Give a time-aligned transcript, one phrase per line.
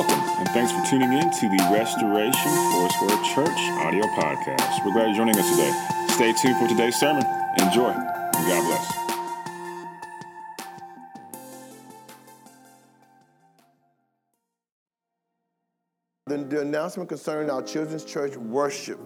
[0.00, 4.82] Welcome, and thanks for tuning in to the Restoration Foursquare Church audio podcast.
[4.82, 5.70] We're glad you're joining us today.
[6.08, 7.22] Stay tuned for today's sermon.
[7.58, 8.92] Enjoy, and God bless.
[16.28, 18.98] The, the announcement concerning our children's church worship.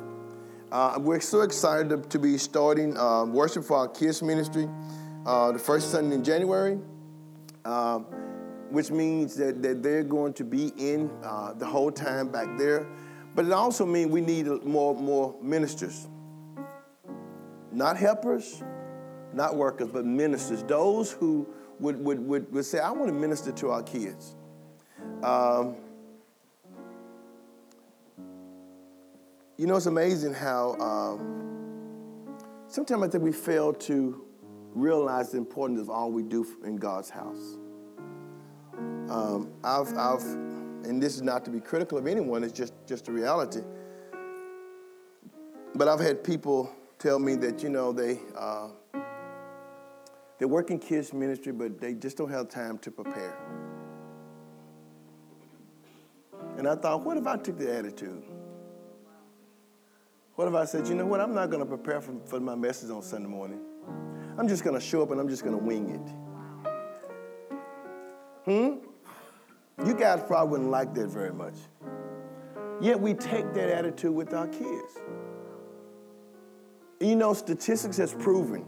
[0.71, 4.69] Uh, we're so excited to, to be starting uh, worship for our kids ministry
[5.27, 6.79] uh, the first Sunday in January,
[7.65, 7.99] uh,
[8.71, 12.87] which means that, that they're going to be in uh, the whole time back there.
[13.35, 16.09] But it also means we need more, more ministers.
[17.73, 18.63] Not helpers,
[19.33, 20.63] not workers, but ministers.
[20.63, 21.49] Those who
[21.81, 24.37] would, would, would, would say, I want to minister to our kids.
[25.23, 25.77] Um,
[29.57, 34.25] You know, it's amazing how um, sometimes I think we fail to
[34.75, 37.57] realize the importance of all we do in God's house.
[39.09, 43.09] Um, I've, I've, and this is not to be critical of anyone, it's just, just
[43.09, 43.61] a reality.
[45.75, 48.69] But I've had people tell me that, you know, they, uh,
[50.39, 53.37] they work in kids' ministry, but they just don't have time to prepare.
[56.57, 58.23] And I thought, what if I took the attitude?
[60.37, 62.55] What if I said, you know what, I'm not going to prepare for, for my
[62.55, 63.61] message on Sunday morning.
[64.37, 66.11] I'm just going to show up and I'm just going to wing it.
[68.45, 68.94] Hmm?
[69.83, 71.55] You guys probably wouldn't like that very much.
[72.81, 74.99] Yet we take that attitude with our kids.
[77.01, 78.65] You know, statistics has proven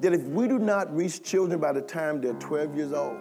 [0.00, 3.18] that if we do not reach children by the time they're 12 years old,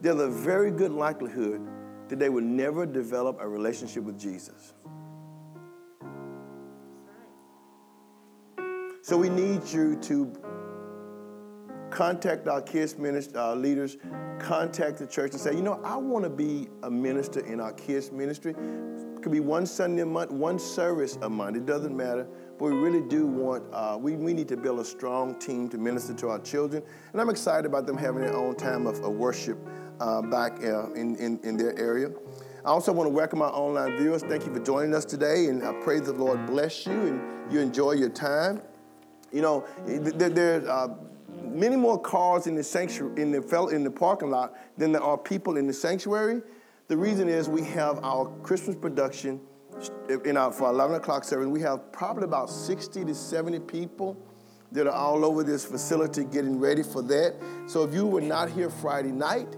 [0.00, 1.60] there's a very good likelihood
[2.08, 4.74] that they will never develop a relationship with Jesus.
[9.02, 10.32] So we need you to
[11.90, 13.96] contact our kids minister, our leaders,
[14.38, 17.72] contact the church and say, you know, I want to be a minister in our
[17.72, 18.52] kids ministry.
[18.52, 21.56] It could be one Sunday a month, one service a month.
[21.56, 22.26] It doesn't matter.
[22.58, 25.78] But we really do want, uh, we, we need to build a strong team to
[25.78, 26.82] minister to our children.
[27.12, 29.58] And I'm excited about them having their own time of, of worship
[30.00, 32.10] uh, back uh, in, in, in their area.
[32.64, 34.22] I also want to welcome our online viewers.
[34.22, 35.46] Thank you for joining us today.
[35.46, 38.60] And I pray the Lord bless you and you enjoy your time.
[39.32, 40.94] You know, there, are uh,
[41.42, 45.18] many more cars in the sanctuary, in the in the parking lot than there are
[45.18, 46.42] people in the sanctuary.
[46.88, 49.40] The reason is we have our Christmas production
[50.24, 51.46] in our for 11 o'clock service.
[51.46, 54.16] We have probably about 60 to 70 people
[54.72, 57.36] that are all over this facility getting ready for that.
[57.66, 59.56] So if you were not here Friday night,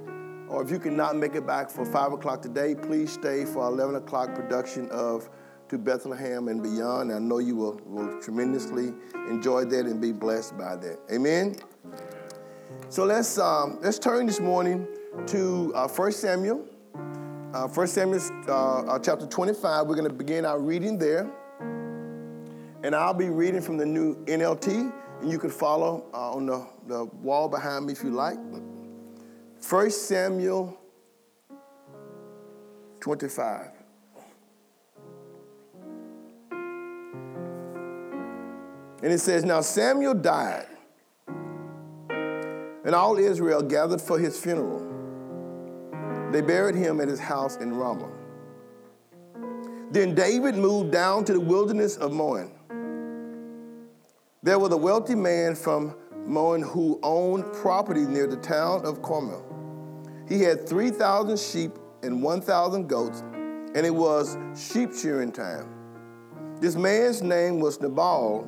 [0.49, 3.95] or if you cannot make it back for 5 o'clock today, please stay for 11
[3.97, 5.31] o'clock production of
[5.71, 7.13] to Bethlehem and beyond.
[7.13, 8.93] I know you will, will tremendously
[9.29, 10.99] enjoy that and be blessed by that.
[11.13, 11.57] Amen.
[12.89, 14.89] So let's um, let's turn this morning
[15.29, 16.67] to uh, 1 Samuel.
[17.55, 19.87] Uh, 1 Samuel uh, uh chapter 25.
[19.87, 21.31] We're going to begin our reading there.
[22.83, 26.67] And I'll be reading from the new NLT, and you can follow uh, on the,
[26.89, 28.39] the wall behind me if you like.
[29.69, 30.77] 1 Samuel
[32.99, 33.80] 25.
[39.03, 40.67] And it says, Now Samuel died,
[42.85, 44.87] and all Israel gathered for his funeral.
[46.33, 48.11] They buried him at his house in Ramah.
[49.91, 52.53] Then David moved down to the wilderness of Maon.
[54.43, 55.97] There was a wealthy man from
[56.27, 59.45] Maon who owned property near the town of Carmel.
[60.29, 61.73] He had 3,000 sheep
[62.03, 63.23] and 1,000 goats,
[63.75, 65.69] and it was sheep shearing time.
[66.61, 68.47] This man's name was Nabal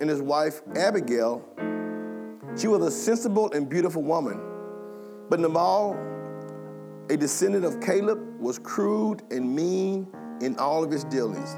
[0.00, 1.44] and his wife Abigail.
[2.56, 4.40] She was a sensible and beautiful woman.
[5.30, 5.96] But Nabal,
[7.08, 10.06] a descendant of Caleb, was crude and mean
[10.40, 11.56] in all of his dealings.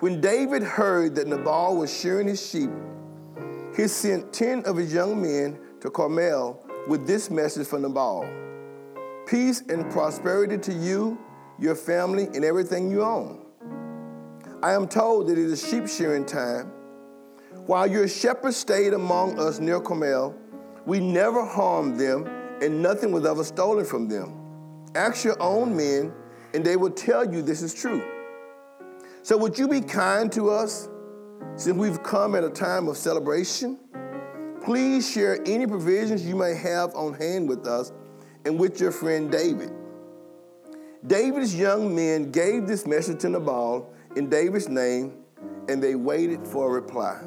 [0.00, 2.70] When David heard that Nabal was shearing his sheep,
[3.76, 8.28] he sent 10 of his young men to Carmel with this message for Nabal
[9.26, 11.16] Peace and prosperity to you,
[11.58, 13.39] your family, and everything you own.
[14.62, 16.72] I am told that it is sheep shearing time
[17.70, 20.34] while your shepherds stayed among us near Carmel,
[20.86, 22.26] we never harmed them,
[22.60, 24.34] and nothing was ever stolen from them.
[24.96, 26.12] Ask your own men,
[26.52, 28.02] and they will tell you this is true.
[29.22, 30.88] So, would you be kind to us
[31.54, 33.78] since we've come at a time of celebration?
[34.64, 37.92] Please share any provisions you may have on hand with us
[38.44, 39.70] and with your friend David.
[41.06, 45.14] David's young men gave this message to Nabal in David's name,
[45.68, 47.20] and they waited for a reply.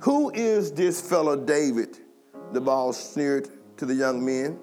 [0.00, 1.98] Who is this fellow David?
[2.52, 4.58] Nabal sneered to the young men.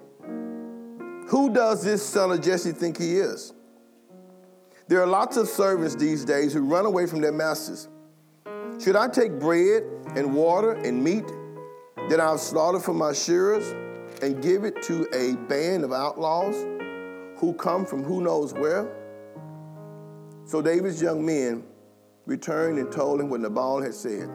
[1.28, 3.52] Who does this son of Jesse think he is?
[4.88, 7.88] There are lots of servants these days who run away from their masters.
[8.78, 9.82] Should I take bread
[10.14, 11.26] and water and meat
[12.08, 13.74] that I've slaughtered for my shearers
[14.22, 16.54] and give it to a band of outlaws
[17.38, 18.88] who come from who knows where?
[20.46, 21.64] So David's young men
[22.24, 24.30] returned and told him what Nabal had said.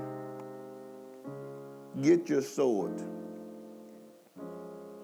[2.01, 3.01] Get your sword,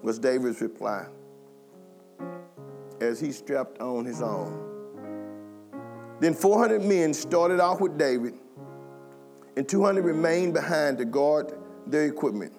[0.01, 1.07] was David's reply
[2.99, 4.63] as he strapped on his own.
[6.19, 8.33] Then 400 men started off with David,
[9.55, 11.53] and 200 remained behind to guard
[11.85, 12.53] their equipment.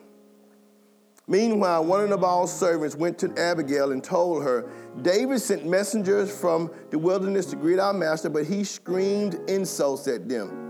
[1.30, 4.70] Meanwhile, one of Nabal's servants went to Abigail and told her,
[5.02, 10.26] David sent messengers from the wilderness to greet our master, but he screamed insults at
[10.26, 10.64] them.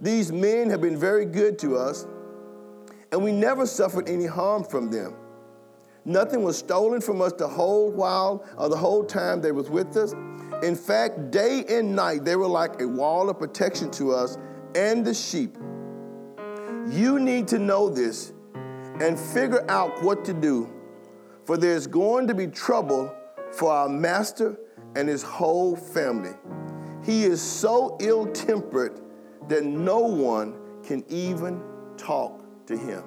[0.00, 2.06] These men have been very good to us,
[3.10, 5.16] and we never suffered any harm from them.
[6.04, 9.96] Nothing was stolen from us the whole while or the whole time they was with
[9.96, 10.14] us.
[10.62, 14.38] In fact, day and night they were like a wall of protection to us
[14.76, 15.56] and the sheep.
[16.88, 18.32] You need to know this
[19.00, 20.72] and figure out what to do,
[21.44, 23.14] for there's going to be trouble
[23.52, 24.58] for our master
[24.96, 26.34] and his whole family.
[27.04, 29.00] He is so ill tempered
[29.48, 31.62] that no one can even
[31.96, 33.02] talk to him.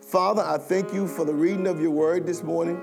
[0.00, 2.80] Father, I thank you for the reading of your word this morning.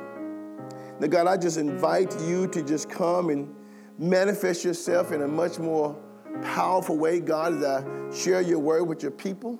[0.99, 3.53] Now, God, I just invite you to just come and
[3.97, 5.95] manifest yourself in a much more
[6.41, 7.83] powerful way, God, as I
[8.15, 9.59] share your word with your people.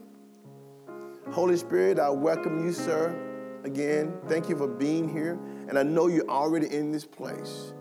[1.32, 3.16] Holy Spirit, I welcome you, sir,
[3.64, 4.14] again.
[4.28, 5.40] Thank you for being here.
[5.68, 7.74] And I know you're already in this place.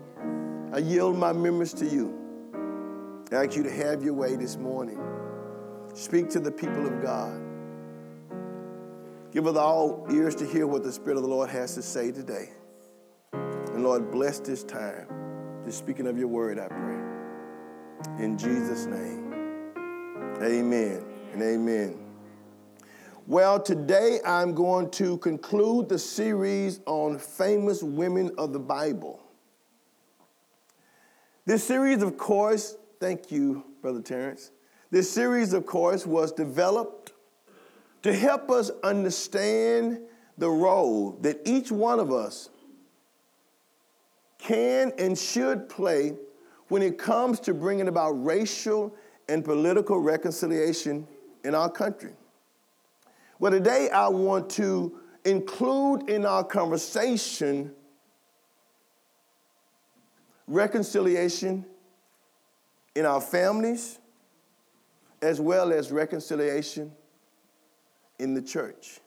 [0.73, 2.13] I yield my members to you.
[3.31, 4.99] I ask you to have your way this morning.
[5.93, 7.41] Speak to the people of God.
[9.31, 12.11] Give us all ears to hear what the Spirit of the Lord has to say
[12.11, 12.49] today.
[13.33, 15.07] And Lord, bless this time.
[15.65, 18.23] Just speaking of your word, I pray.
[18.23, 19.33] In Jesus' name.
[20.41, 21.03] Amen
[21.33, 22.06] and amen.
[23.27, 29.21] Well, today I'm going to conclude the series on famous women of the Bible.
[31.45, 34.51] This series, of course, thank you, Brother Terrence.
[34.91, 37.11] This series, of course, was developed
[38.03, 39.99] to help us understand
[40.37, 42.49] the role that each one of us
[44.37, 46.13] can and should play
[46.69, 48.95] when it comes to bringing about racial
[49.27, 51.05] and political reconciliation
[51.43, 52.13] in our country.
[53.39, 57.73] Well, today I want to include in our conversation
[60.47, 61.65] reconciliation
[62.95, 63.99] in our families
[65.21, 66.91] as well as reconciliation
[68.17, 68.99] in the church.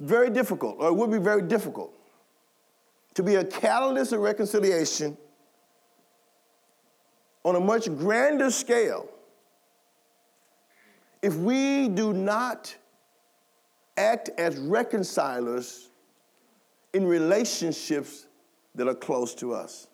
[0.00, 1.94] Very difficult, or it would be very difficult,
[3.14, 5.16] to be a catalyst of reconciliation
[7.44, 9.08] on a much grander scale
[11.26, 12.72] if we do not
[13.96, 15.88] act as reconcilers
[16.92, 18.28] in relationships
[18.76, 19.88] that are close to us.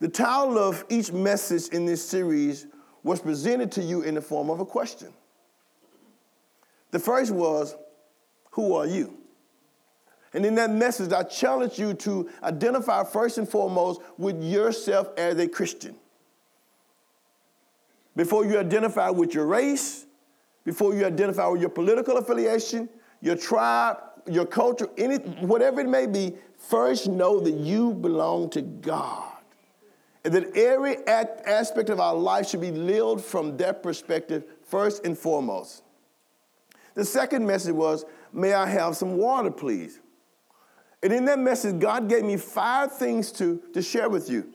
[0.00, 2.66] The title of each message in this series
[3.02, 5.10] was presented to you in the form of a question.
[6.90, 7.74] The first was,
[8.50, 9.16] Who are you?
[10.34, 15.38] And in that message, I challenge you to identify first and foremost with yourself as
[15.38, 15.96] a Christian
[18.16, 20.06] before you identify with your race,
[20.64, 22.88] before you identify with your political affiliation,
[23.20, 23.98] your tribe,
[24.30, 29.30] your culture, any, whatever it may be, first know that you belong to God.
[30.24, 35.18] And that every aspect of our life should be lived from that perspective first and
[35.18, 35.82] foremost.
[36.94, 40.00] The second message was, May I have some water, please?
[41.02, 44.53] And in that message, God gave me five things to, to share with you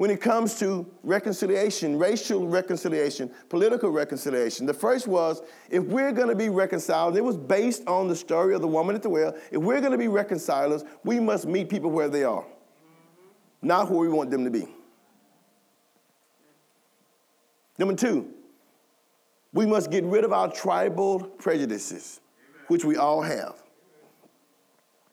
[0.00, 4.64] when it comes to reconciliation, racial reconciliation, political reconciliation.
[4.64, 8.54] The first was if we're going to be reconciled, it was based on the story
[8.54, 9.36] of the woman at the well.
[9.50, 12.46] If we're going to be reconcilers, we must meet people where they are,
[13.60, 14.66] not where we want them to be.
[17.76, 18.32] Number two,
[19.52, 22.20] we must get rid of our tribal prejudices,
[22.68, 23.62] which we all have.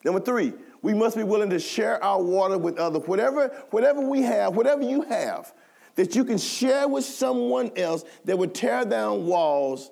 [0.06, 3.04] Number three, we must be willing to share our water with others.
[3.06, 5.54] Whatever, whatever we have, whatever you have,
[5.96, 9.92] that you can share with someone else that would tear down walls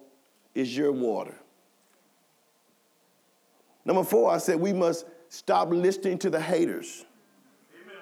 [0.54, 1.36] is your water.
[3.84, 7.06] Number four, I said we must stop listening to the haters.
[7.84, 7.98] Amen.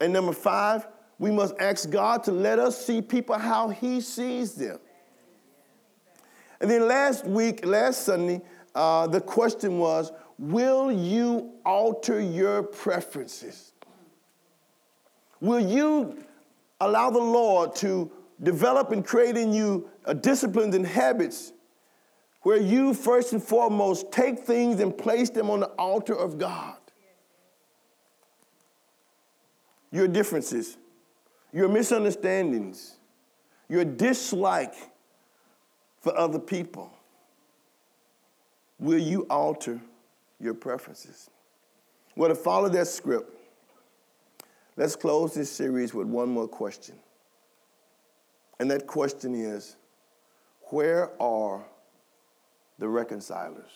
[0.00, 0.86] And number five,
[1.18, 4.78] we must ask God to let us see people how He sees them.
[6.60, 8.40] And then last week, last Sunday,
[8.74, 13.72] uh, the question was Will you alter your preferences?
[15.40, 16.24] Will you
[16.80, 18.10] allow the Lord to
[18.42, 21.52] develop and create in you a disciplines and habits
[22.42, 26.76] where you first and foremost take things and place them on the altar of God?
[29.90, 30.76] Your differences,
[31.52, 32.96] your misunderstandings,
[33.68, 34.74] your dislike
[36.00, 36.90] for other people.
[38.78, 39.80] Will you alter
[40.42, 41.30] your preferences?
[42.16, 43.30] Well, to follow that script,
[44.76, 46.96] let's close this series with one more question.
[48.58, 49.76] And that question is
[50.70, 51.64] where are
[52.78, 53.70] the reconcilers?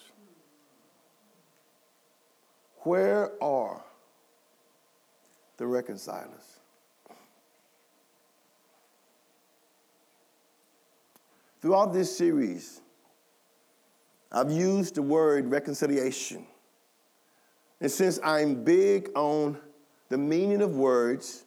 [2.81, 3.83] Where are
[5.57, 6.61] the reconcilers?
[11.61, 12.81] Throughout this series,
[14.31, 16.47] I've used the word reconciliation.
[17.81, 19.59] And since I'm big on
[20.09, 21.45] the meaning of words,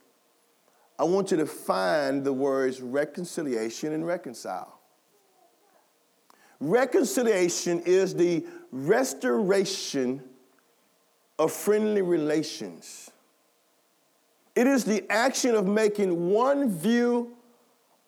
[0.98, 4.79] I want you to find the words reconciliation and reconcile.
[6.59, 10.21] Reconciliation is the restoration
[11.39, 13.09] of friendly relations.
[14.55, 17.38] It is the action of making one view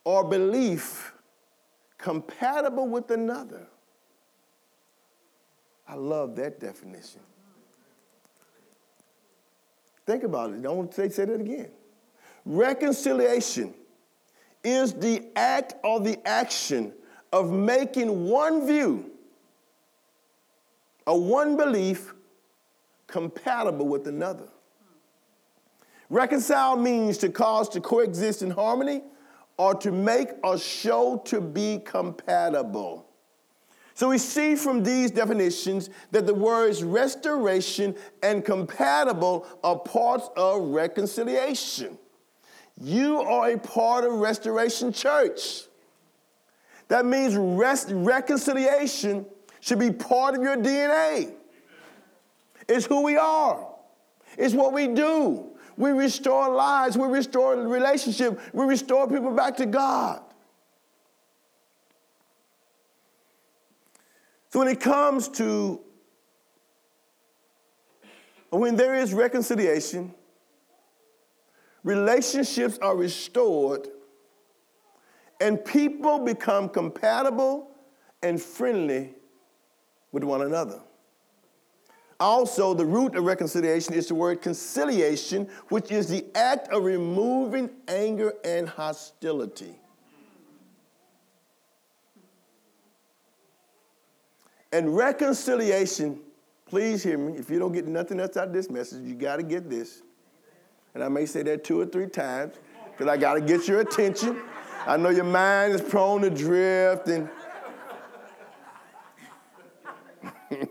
[0.04, 1.14] or belief
[1.98, 3.68] compatible with another.
[5.88, 7.22] I love that definition.
[10.12, 10.62] Think about it.
[10.62, 11.70] Don't say, say that again.
[12.44, 13.74] Reconciliation
[14.62, 16.92] is the act or the action
[17.32, 19.10] of making one view
[21.08, 22.14] or one belief
[23.08, 24.50] compatible with another.
[26.10, 29.04] Reconcile means to cause to coexist in harmony
[29.56, 33.08] or to make or show to be compatible.
[34.02, 40.60] So we see from these definitions that the words restoration and compatible are parts of
[40.70, 42.00] reconciliation.
[42.80, 45.66] You are a part of Restoration Church.
[46.88, 49.24] That means rest, reconciliation
[49.60, 51.36] should be part of your DNA.
[52.68, 53.68] It's who we are,
[54.36, 55.46] it's what we do.
[55.78, 60.24] We restore lives, we restore relationship, we restore people back to God.
[64.52, 65.80] So when it comes to
[68.50, 70.14] when there is reconciliation,
[71.84, 73.88] relationships are restored,
[75.40, 77.72] and people become compatible
[78.22, 79.14] and friendly
[80.12, 80.82] with one another.
[82.20, 87.70] Also, the root of reconciliation is the word conciliation, which is the act of removing
[87.88, 89.81] anger and hostility.
[94.72, 96.20] And reconciliation,
[96.66, 97.38] please hear me.
[97.38, 100.02] If you don't get nothing else out of this message, you got to get this.
[100.94, 102.56] And I may say that two or three times
[102.92, 104.42] because I got to get your attention.
[104.86, 107.30] I know your mind is prone to drift and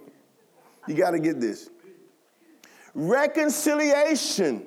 [0.88, 1.70] you got to get this.
[2.94, 4.66] Reconciliation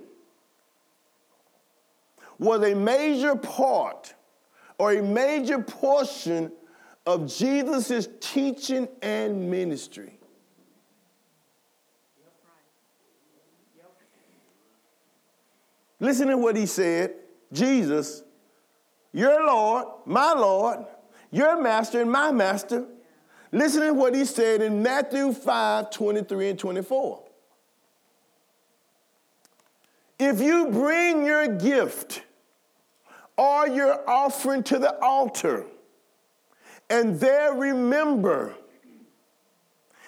[2.39, 4.13] was a major part
[4.77, 6.51] or a major portion
[7.05, 10.19] of Jesus' teaching and ministry.
[15.99, 17.13] Listen to what he said
[17.53, 18.23] Jesus,
[19.13, 20.85] your Lord, my Lord,
[21.31, 22.85] your master, and my master.
[23.53, 27.23] Listen to what he said in Matthew 5 23 and 24.
[30.19, 32.23] If you bring your gift
[33.37, 35.65] or your offering to the altar,
[36.89, 38.55] and there remember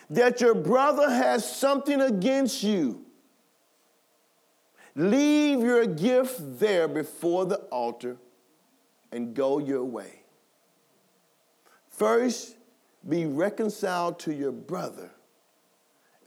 [0.10, 3.03] that your brother has something against you.
[4.96, 8.17] Leave your gift there before the altar
[9.12, 10.22] and go your way.
[11.89, 12.55] First,
[13.08, 15.12] be reconciled to your brother,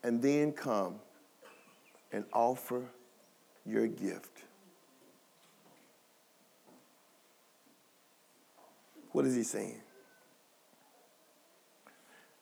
[0.03, 0.97] and then come
[2.13, 2.85] and offer
[3.67, 4.45] your gift.
[9.13, 9.81] What is he saying?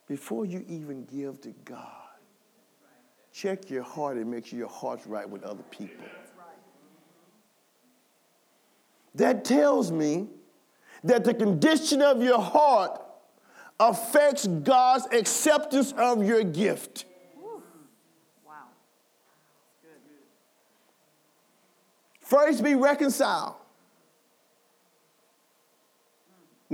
[0.07, 1.81] Before you even give to God,
[3.33, 6.05] check your heart and make sure your heart's right with other people.
[9.15, 10.29] That tells me
[11.03, 13.01] that the condition of your heart
[13.81, 17.05] affects God's acceptance of your gift.
[18.47, 18.55] Wow.
[22.21, 23.55] First, be reconciled.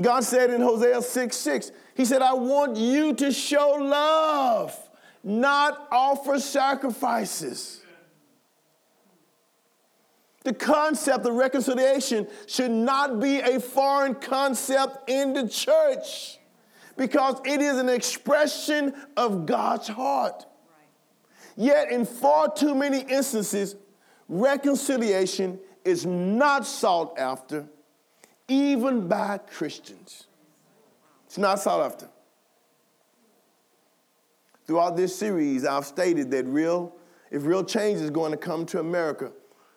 [0.00, 4.76] God said in Hosea 6 6, He said, I want you to show love,
[5.22, 7.80] not offer sacrifices.
[10.44, 16.38] The concept of reconciliation should not be a foreign concept in the church
[16.96, 20.46] because it is an expression of God's heart.
[21.56, 23.76] Yet, in far too many instances,
[24.28, 27.68] reconciliation is not sought after,
[28.48, 30.26] even by Christians.
[31.26, 32.08] It's not sought after.
[34.66, 36.94] Throughout this series, I've stated that real,
[37.30, 39.32] if real change is going to come to America,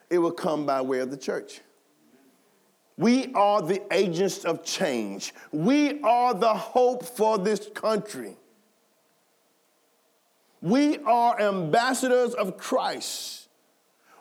[0.09, 1.61] it will come by way of the church.
[2.97, 5.33] We are the agents of change.
[5.51, 8.37] We are the hope for this country.
[10.61, 13.49] We are ambassadors of Christ.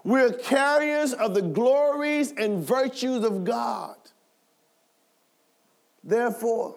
[0.02, 3.96] We're carriers of the glories and virtues of God.
[6.04, 6.76] Therefore,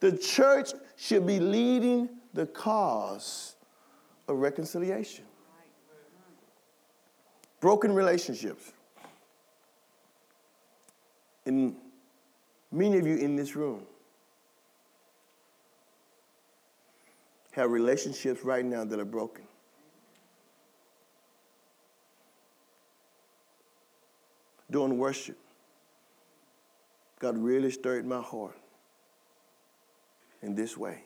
[0.00, 3.56] the church should be leading the cause
[4.28, 5.24] of reconciliation.
[7.60, 8.72] Broken relationships.
[11.46, 11.74] And
[12.70, 13.82] many of you in this room
[17.52, 19.44] have relationships right now that are broken.
[24.70, 25.38] During worship,
[27.18, 28.56] God really stirred my heart
[30.42, 31.02] in this way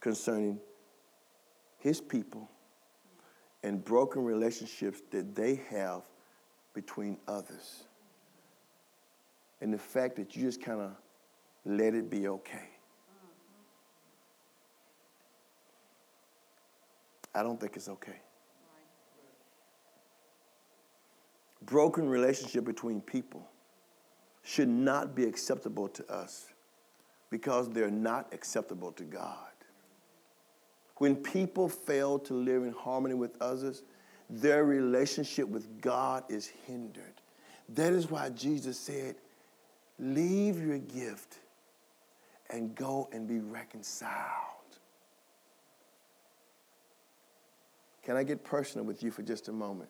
[0.00, 0.58] concerning
[1.78, 2.50] his people
[3.62, 6.02] and broken relationships that they have
[6.74, 7.84] between others.
[9.60, 10.92] And the fact that you just kind of
[11.64, 12.68] let it be okay.
[17.34, 18.20] I don't think it's okay.
[21.62, 23.48] Broken relationship between people
[24.44, 26.46] should not be acceptable to us
[27.30, 29.38] because they're not acceptable to God.
[30.98, 33.82] When people fail to live in harmony with others,
[34.30, 37.20] their relationship with God is hindered.
[37.70, 39.16] That is why Jesus said,
[39.98, 41.38] Leave your gift
[42.50, 44.10] and go and be reconciled.
[48.02, 49.88] Can I get personal with you for just a moment?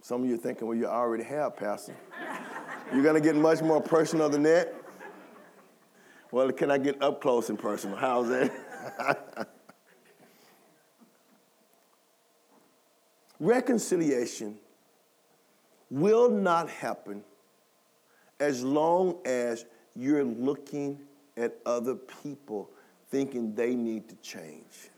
[0.00, 1.96] Some of you are thinking, well, you already have, Pastor.
[2.92, 4.74] You're going to get much more personal than that?
[6.30, 7.96] Well, can I get up close and personal?
[7.96, 9.48] How's that?
[13.40, 14.58] Reconciliation
[15.90, 17.22] will not happen
[18.40, 20.98] as long as you're looking
[21.36, 22.70] at other people
[23.08, 24.90] thinking they need to change.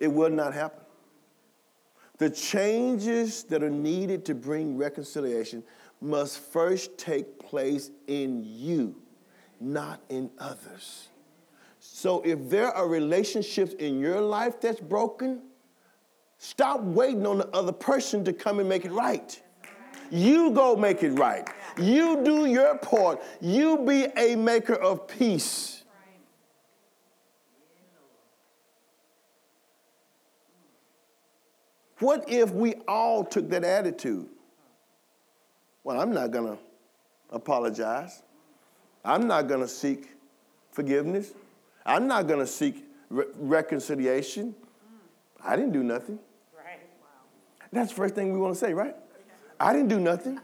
[0.00, 0.84] It will not happen.
[2.18, 5.62] The changes that are needed to bring reconciliation
[6.00, 8.96] must first take place in you,
[9.60, 11.08] not in others.
[11.78, 15.42] So if there are relationships in your life that's broken,
[16.38, 19.40] stop waiting on the other person to come and make it right.
[20.10, 21.48] You go make it right.
[21.76, 23.22] You do your part.
[23.40, 25.77] You be a maker of peace.
[32.00, 34.28] What if we all took that attitude?
[35.82, 36.58] Well, I'm not going to
[37.30, 38.22] apologize.
[39.04, 40.10] I'm not going to seek
[40.70, 41.32] forgiveness.
[41.84, 44.54] I'm not going to seek re- reconciliation.
[45.42, 46.18] I didn't do nothing.
[46.56, 46.80] Right.
[47.00, 47.08] Wow.
[47.72, 48.94] That's the first thing we want to say, right?
[49.58, 50.38] I didn't do nothing.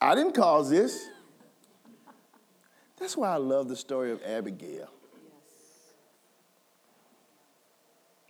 [0.00, 1.08] I didn't cause this.
[2.98, 4.88] That's why I love the story of Abigail.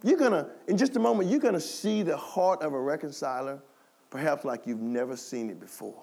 [0.02, 3.60] You're gonna, in just a moment, you're gonna see the heart of a reconciler,
[4.10, 6.02] perhaps like you've never seen it before.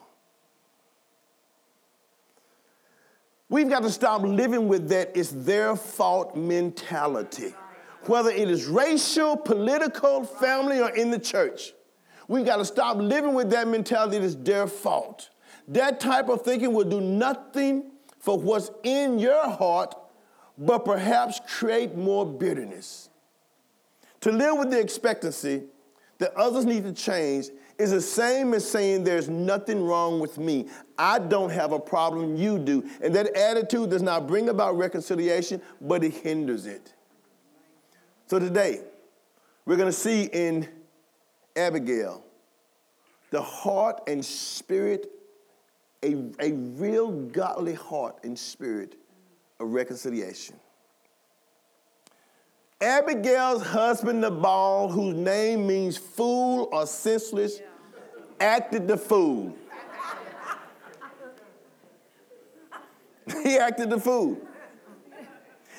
[3.54, 7.54] We've got to stop living with that it's their fault mentality,
[8.08, 11.74] whether it is racial, political, family, or in the church.
[12.28, 15.30] We've got to stop living with that mentality that it's their fault.
[15.68, 19.94] That type of thinking will do nothing for what's in your heart,
[20.58, 23.10] but perhaps create more bitterness.
[24.24, 25.64] To live with the expectancy
[26.20, 30.70] that others need to change is the same as saying there's nothing wrong with me.
[30.98, 32.90] I don't have a problem, you do.
[33.02, 36.94] And that attitude does not bring about reconciliation, but it hinders it.
[38.28, 38.80] So today,
[39.66, 40.70] we're going to see in
[41.58, 42.24] Abigail
[43.30, 45.12] the heart and spirit,
[46.02, 48.96] a, a real godly heart and spirit
[49.60, 50.56] of reconciliation.
[52.84, 57.62] Abigail's husband Nabal, whose name means fool or senseless,
[58.42, 59.56] acted the fool.
[63.44, 64.38] he acted the fool.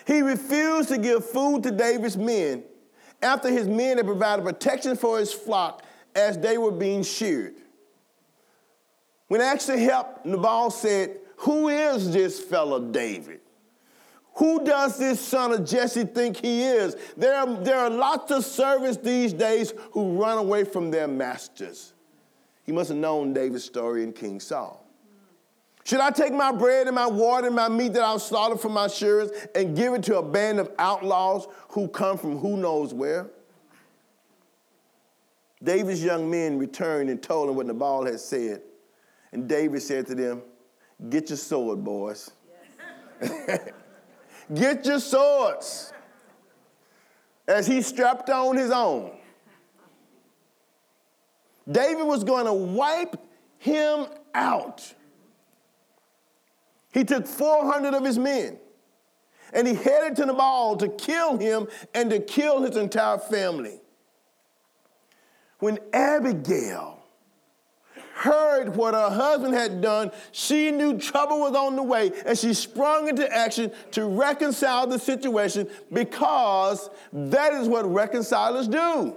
[0.07, 2.65] He refused to give food to David's men
[3.23, 5.83] after his men had provided protection for his flock
[6.15, 7.55] as they were being sheared.
[9.29, 13.41] When asked to help, Nabal said, Who is this fellow David?
[14.37, 16.97] Who does this son of Jesse think he is?
[17.17, 21.93] There are, there are lots of servants these days who run away from their masters.
[22.65, 24.85] He must have known David's story in King Saul.
[25.85, 28.71] Should I take my bread and my water and my meat that I've slaughtered for
[28.71, 32.95] my shearers and give it to a band of outlaws who come from who knows
[32.95, 33.31] where?
[35.63, 38.63] David's young men returned and told him what Nabal had said.
[39.33, 40.43] And David said to them,
[41.09, 42.31] Get your sword, boys.
[43.21, 43.71] Yes.
[44.53, 45.93] Get your swords.
[47.47, 49.13] As he strapped on his own.
[51.71, 53.17] David was going to wipe
[53.59, 54.95] him out.
[56.93, 58.59] He took 400 of his men
[59.53, 63.81] and he headed to Nabal to kill him and to kill his entire family.
[65.61, 66.94] When Abigail
[68.15, 72.55] heard what her husband had done, she knew trouble was on the way and she
[72.55, 79.15] sprung into action to reconcile the situation because that is what reconcilers do.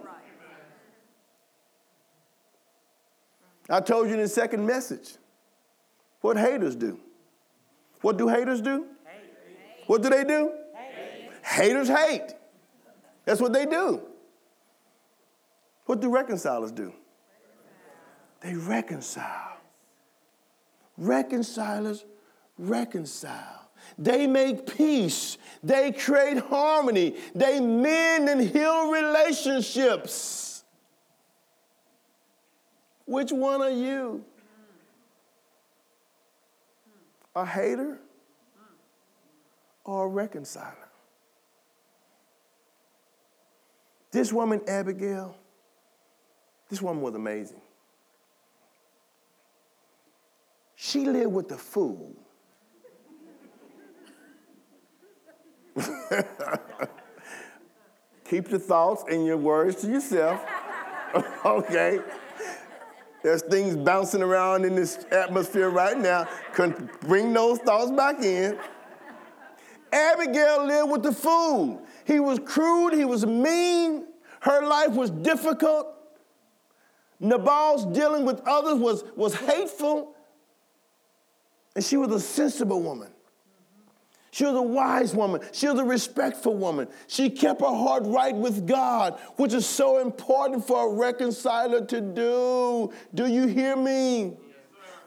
[3.70, 5.16] I told you in the second message
[6.22, 7.00] what haters do.
[8.02, 8.88] What do haters do?
[9.06, 9.88] Hate.
[9.88, 10.54] What do they do?
[10.74, 11.30] Hate.
[11.44, 12.34] Haters hate.
[13.26, 14.02] That's what they do.
[15.86, 16.94] What do reconcilers do?
[18.48, 19.58] They reconcile.
[20.96, 22.06] Reconcilers
[22.58, 23.70] reconcile.
[23.98, 25.38] They make peace.
[25.62, 27.18] They create harmony.
[27.36, 30.64] They mend and heal relationships.
[33.06, 34.24] Which one are you?
[37.36, 38.00] A hater
[39.84, 40.88] or a reconciler?
[44.12, 45.36] This woman, Abigail,
[46.70, 47.60] this woman was amazing.
[50.88, 52.16] She lived with the fool.
[58.30, 60.42] Keep your thoughts and your words to yourself.
[61.46, 62.00] okay?
[63.22, 66.26] There's things bouncing around in this atmosphere right now.
[67.02, 68.58] Bring those thoughts back in.
[69.92, 71.86] Abigail lived with the fool.
[72.06, 74.06] He was crude, he was mean,
[74.40, 75.88] her life was difficult.
[77.20, 80.14] Nabal's dealing with others was, was hateful.
[81.78, 83.12] And she was a sensible woman.
[84.32, 85.42] She was a wise woman.
[85.52, 86.88] She was a respectful woman.
[87.06, 92.02] She kept her heart right with God, which is so important for a reconciler to
[92.02, 92.92] do.
[93.14, 94.38] Do you hear me?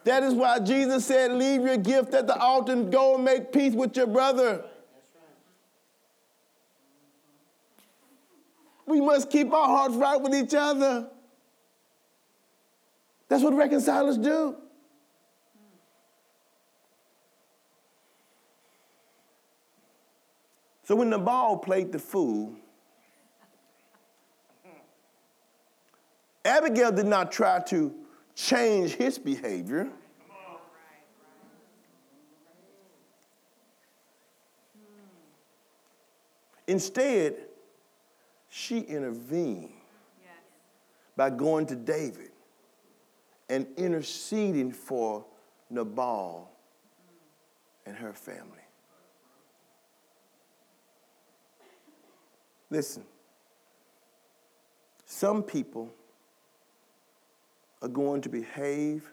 [0.04, 3.50] that is why Jesus said, Leave your gift at the altar and go and make
[3.52, 4.64] peace with your brother.
[8.86, 11.08] We must keep our hearts right with each other.
[13.28, 14.56] That's what reconcilers do.
[20.90, 22.52] So when Nabal played the fool,
[26.44, 27.94] Abigail did not try to
[28.34, 29.88] change his behavior.
[36.66, 37.36] Instead,
[38.48, 39.70] she intervened
[40.20, 40.32] yes.
[41.16, 42.32] by going to David
[43.48, 45.24] and interceding for
[45.70, 46.50] Nabal
[47.86, 48.59] and her family.
[52.70, 53.04] Listen,
[55.04, 55.92] some people
[57.82, 59.10] are going to behave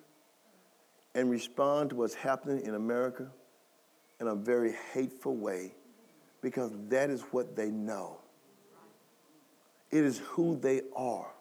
[1.15, 3.27] and respond to what's happening in America
[4.19, 5.73] in a very hateful way
[6.41, 8.19] because that is what they know.
[9.89, 11.31] It is who they are.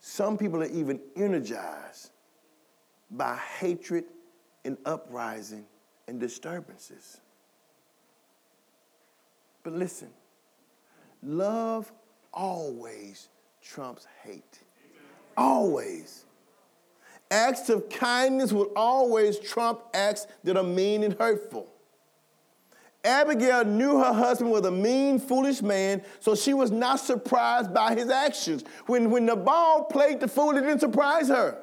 [0.00, 2.10] Some people are even energized
[3.10, 4.04] by hatred
[4.64, 5.66] and uprising
[6.06, 7.20] and disturbances.
[9.62, 10.08] But listen,
[11.22, 11.92] Love
[12.32, 13.28] always
[13.62, 14.60] trumps hate.
[15.36, 16.24] Always.
[17.30, 21.68] Acts of kindness will always trump acts that are mean and hurtful.
[23.04, 27.94] Abigail knew her husband was a mean, foolish man, so she was not surprised by
[27.94, 28.64] his actions.
[28.86, 31.58] When, when Nabal played the fool, it didn't surprise her.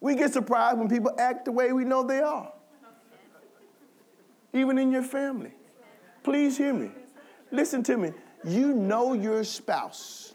[0.00, 2.53] We get surprised when people act the way we know they are
[4.54, 5.52] even in your family.
[6.22, 6.90] Please hear me.
[7.50, 8.12] Listen to me.
[8.44, 10.32] You know your spouse.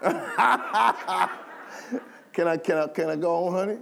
[0.02, 0.16] can
[2.46, 3.78] I can I can I go on, honey?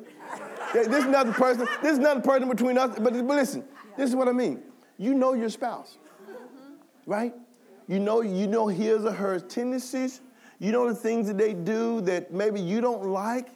[0.73, 1.69] This is nothing personal.
[1.83, 2.99] This is nothing personal between us.
[2.99, 3.65] But, but listen,
[3.97, 4.63] this is what I mean.
[4.97, 5.97] You know your spouse,
[7.07, 7.33] right?
[7.87, 10.21] You know you know his or her tendencies.
[10.59, 13.49] You know the things that they do that maybe you don't like,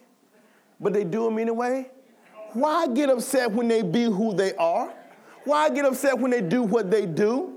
[0.79, 1.91] but they do them anyway.
[2.53, 4.93] Why get upset when they be who they are?
[5.45, 7.53] Why get upset when they do what they do?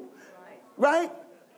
[0.76, 1.10] Right?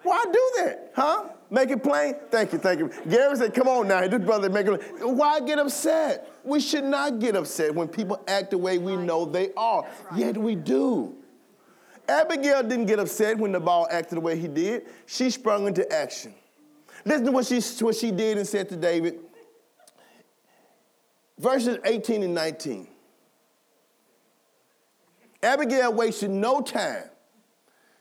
[0.02, 0.92] Why do that?
[0.94, 1.24] Huh?
[1.50, 2.14] Make it plain?
[2.30, 2.90] Thank you, thank you.
[3.08, 5.16] Gary said, come on now, this brother make it plain.
[5.16, 6.30] Why get upset?
[6.44, 9.86] We should not get upset when people act the way we know they are.
[10.14, 11.14] Yet we do.
[12.08, 14.86] Abigail didn't get upset when Nabal acted the way he did.
[15.06, 16.34] She sprung into action.
[17.04, 19.20] Listen to what she, what she did and said to David.
[21.38, 22.88] Verses 18 and 19.
[25.48, 27.04] Abigail wasted no time.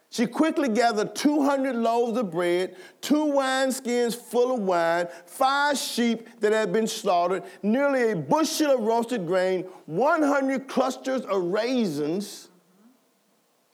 [0.10, 6.52] She quickly gathered 200 loaves of bread, two wineskins full of wine, five sheep that
[6.52, 12.50] had been slaughtered, nearly a bushel of roasted grain, 100 clusters of raisins,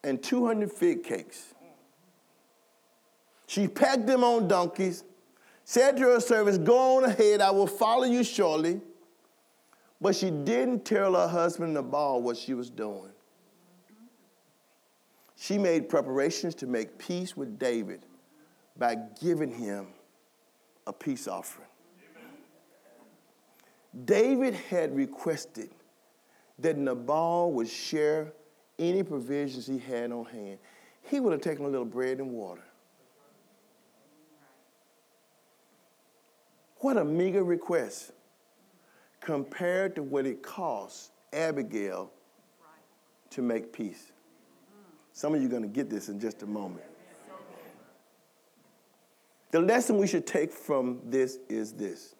[0.03, 1.53] and 200 fig cakes.
[3.47, 5.03] She packed them on donkeys,
[5.63, 8.81] said to her servants, Go on ahead, I will follow you shortly.
[10.01, 13.12] But she didn't tell her husband Nabal what she was doing.
[15.43, 18.05] She made preparations to make peace with David
[18.77, 19.87] by giving him
[20.87, 21.67] a peace offering.
[24.05, 25.69] David had requested
[26.59, 28.31] that Nabal would share
[28.79, 30.59] any provisions he had on hand.
[31.01, 32.63] He would have taken a little bread and water.
[36.77, 38.13] What a meager request
[39.19, 42.13] compared to what it cost Abigail
[43.31, 44.12] to make peace.
[45.13, 46.83] Some of you are going to get this in just a moment.
[49.51, 52.15] The lesson we should take from this is this.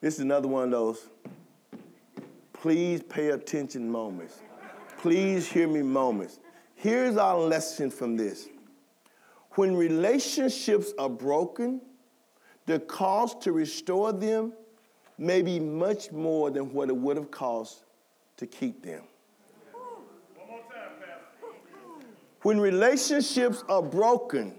[0.00, 1.08] This is another one of those
[2.60, 4.40] please pay attention moments.
[4.98, 6.40] Please hear me moments.
[6.74, 8.48] Here's our lesson from this.
[9.52, 11.80] When relationships are broken,
[12.66, 14.52] the cost to restore them
[15.18, 17.84] may be much more than what it would have cost
[18.36, 19.02] to keep them.
[22.42, 24.54] When relationships are broken,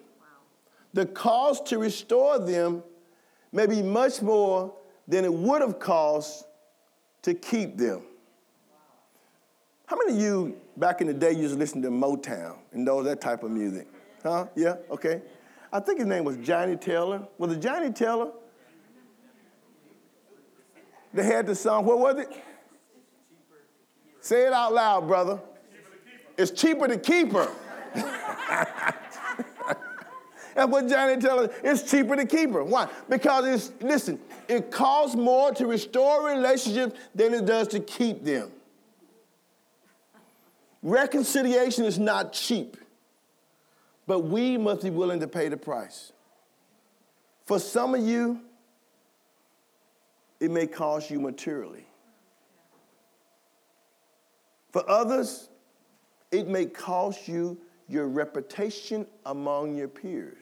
[0.94, 2.84] the cost to restore them
[3.52, 4.74] may be much more
[5.08, 6.46] than it would have cost
[7.24, 8.02] to keep them.
[9.86, 13.06] How many of you back in the day used to listen to Motown and those
[13.06, 13.88] that type of music?
[14.22, 14.46] Huh?
[14.56, 14.76] Yeah?
[14.92, 15.22] Okay.
[15.72, 17.28] I think his name was Johnnie Taylor.
[17.38, 18.32] Was it Johnnie Taylor?
[21.14, 22.30] They had the song, what was it?
[24.22, 25.40] Say it out loud, brother.
[26.38, 27.50] It's cheaper to keep her.
[30.56, 31.56] That's what Johnnie tells us.
[31.64, 32.64] It's cheaper to keep her.
[32.64, 32.90] Why?
[33.08, 38.52] Because it's, listen, it costs more to restore relationships than it does to keep them.
[40.82, 42.78] Reconciliation is not cheap,
[44.08, 46.12] but we must be willing to pay the price.
[47.46, 48.42] For some of you,
[50.40, 51.86] it may cost you materially.
[54.72, 55.50] For others,
[56.32, 60.38] it may cost you your reputation among your peers.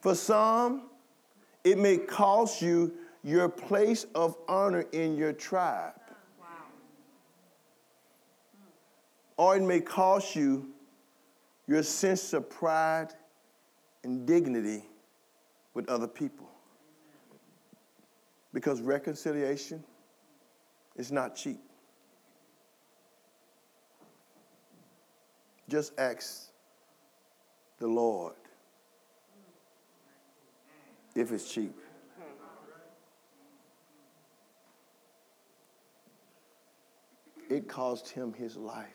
[0.00, 0.88] For some,
[1.62, 5.92] it may cost you your place of honor in your tribe.
[9.36, 10.70] Or it may cost you
[11.66, 13.14] your sense of pride
[14.02, 14.84] and dignity
[15.74, 16.48] with other people.
[18.52, 19.84] Because reconciliation
[20.96, 21.60] is not cheap.
[25.70, 26.50] Just ask
[27.78, 28.34] the Lord
[31.14, 31.76] if it's cheap.
[37.48, 38.88] It cost him his life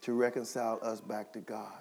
[0.00, 1.72] to reconcile us back to God.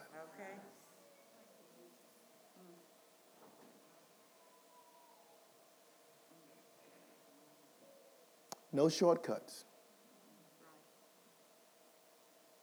[8.74, 9.64] No shortcuts.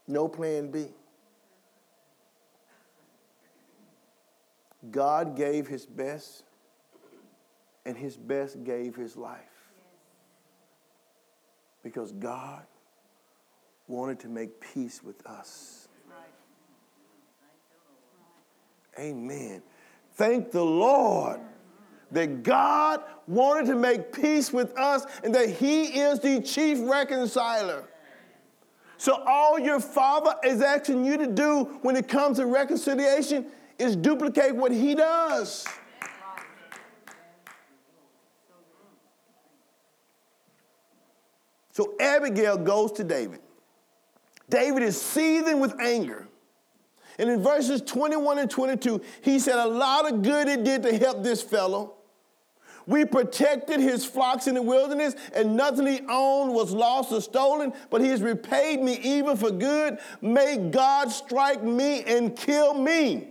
[0.06, 0.86] No plan B.
[4.90, 6.44] God gave his best,
[7.86, 9.40] and his best gave his life.
[11.82, 12.64] Because God
[13.88, 15.88] wanted to make peace with us.
[18.98, 19.62] Amen.
[20.12, 21.40] Thank the Lord
[22.12, 27.84] that God wanted to make peace with us and that He is the chief reconciler.
[29.04, 33.44] So, all your Father is asking you to do when it comes to reconciliation
[33.78, 35.66] is duplicate what He does.
[41.72, 43.40] So, Abigail goes to David.
[44.48, 46.26] David is seething with anger.
[47.18, 50.96] And in verses 21 and 22, he said, A lot of good it did to
[50.96, 51.96] help this fellow.
[52.87, 57.73] We protected his flocks in the wilderness, and nothing he owned was lost or stolen,
[57.90, 59.99] but he has repaid me even for good.
[60.20, 63.29] May God strike me and kill me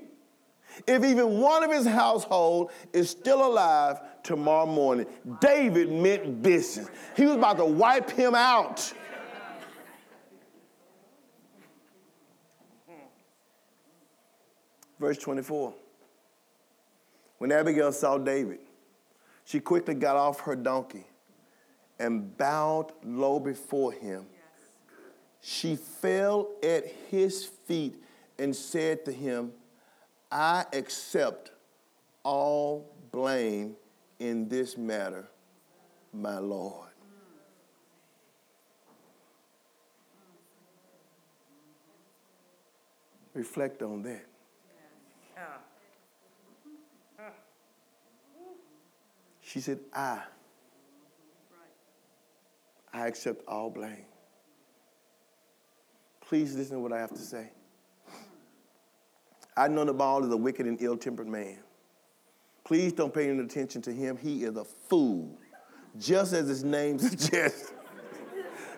[0.87, 5.05] if even one of his household is still alive tomorrow morning.
[5.39, 6.89] David meant business.
[7.15, 8.91] He was about to wipe him out.
[14.99, 15.73] Verse 24.
[17.37, 18.59] When Abigail saw David,
[19.45, 21.05] she quickly got off her donkey
[21.99, 24.25] and bowed low before him.
[25.41, 28.01] She fell at his feet
[28.39, 29.51] and said to him,
[30.31, 31.51] I accept
[32.23, 33.75] all blame
[34.19, 35.27] in this matter,
[36.13, 36.89] my Lord.
[43.33, 44.25] Reflect on that.
[45.37, 45.72] Oh.
[49.53, 50.19] She said, I.
[52.91, 54.05] I accept all blame.
[56.21, 57.51] Please listen to what I have to say.
[59.55, 61.59] I know Nabal is a wicked and ill tempered man.
[62.63, 64.17] Please don't pay any attention to him.
[64.17, 65.37] He is a fool,
[65.99, 67.73] just as his name suggests.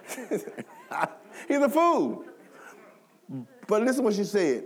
[1.48, 2.26] He's a fool.
[3.66, 4.66] But listen what she said.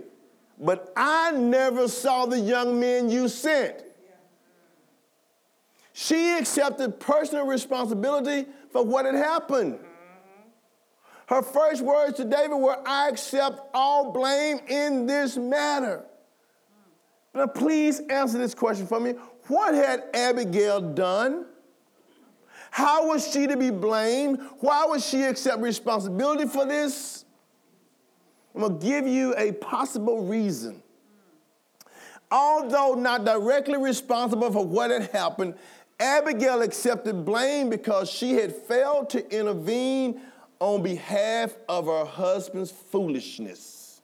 [0.58, 3.84] But I never saw the young men you sent.
[6.02, 9.78] She accepted personal responsibility for what had happened.
[11.26, 16.06] Her first words to David were, I accept all blame in this matter.
[17.34, 19.12] Now, please answer this question for me.
[19.48, 21.44] What had Abigail done?
[22.70, 24.40] How was she to be blamed?
[24.60, 27.26] Why would she accept responsibility for this?
[28.54, 30.82] I'm going to give you a possible reason.
[32.30, 35.56] Although not directly responsible for what had happened,
[36.00, 40.20] Abigail accepted blame because she had failed to intervene
[40.58, 44.00] on behalf of her husband's foolishness.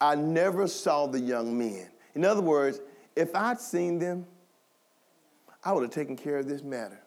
[0.00, 1.88] I never saw the young men.
[2.14, 2.80] In other words,
[3.14, 4.26] if I'd seen them,
[5.62, 7.03] I would have taken care of this matter.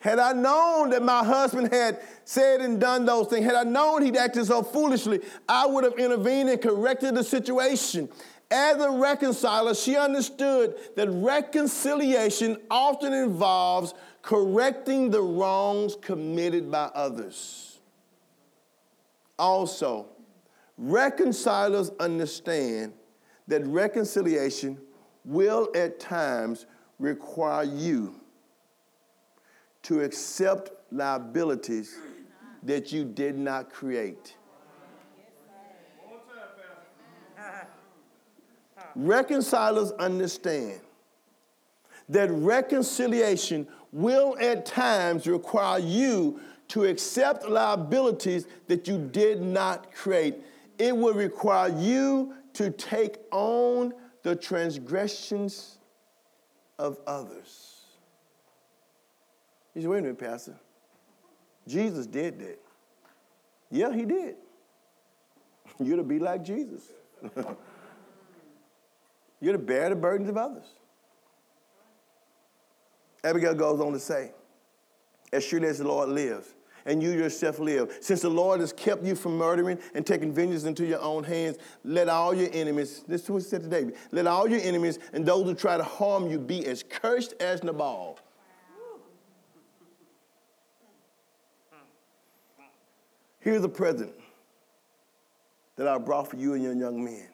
[0.00, 4.02] Had I known that my husband had said and done those things, had I known
[4.02, 8.08] he'd acted so foolishly, I would have intervened and corrected the situation.
[8.50, 17.78] As a reconciler, she understood that reconciliation often involves correcting the wrongs committed by others.
[19.38, 20.06] Also,
[20.78, 22.94] reconcilers understand
[23.48, 24.78] that reconciliation
[25.26, 26.64] will at times
[26.98, 28.20] require you
[29.82, 31.98] to accept liabilities
[32.62, 34.36] that you did not create.
[38.96, 40.80] Reconcilers understand
[42.08, 50.36] that reconciliation will at times require you to accept liabilities that you did not create.
[50.78, 55.78] It will require you to take on the transgressions
[56.78, 57.69] of others.
[59.74, 60.56] He said, wait a minute, Pastor.
[61.66, 62.58] Jesus did that.
[63.70, 64.36] Yeah, he did.
[65.80, 66.82] You're to be like Jesus.
[69.40, 70.66] You're to bear the burdens of others.
[73.22, 74.32] Abigail goes on to say,
[75.32, 76.54] as surely as the Lord lives,
[76.86, 77.96] and you yourself live.
[78.00, 81.58] Since the Lord has kept you from murdering and taking vengeance into your own hands,
[81.84, 84.98] let all your enemies, this is what he said to David, let all your enemies
[85.12, 88.18] and those who try to harm you be as cursed as Nabal.
[93.40, 94.12] Here's a present
[95.76, 97.28] that I brought for you and your young men.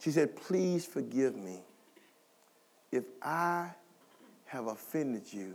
[0.00, 1.60] She said, Please forgive me
[2.92, 3.70] if I
[4.46, 5.54] have offended you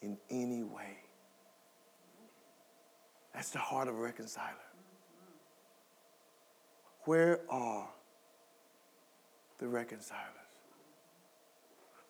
[0.00, 0.98] in any way.
[3.34, 4.54] That's the heart of a reconciler.
[7.00, 7.88] Where are
[9.58, 10.20] the reconcilers?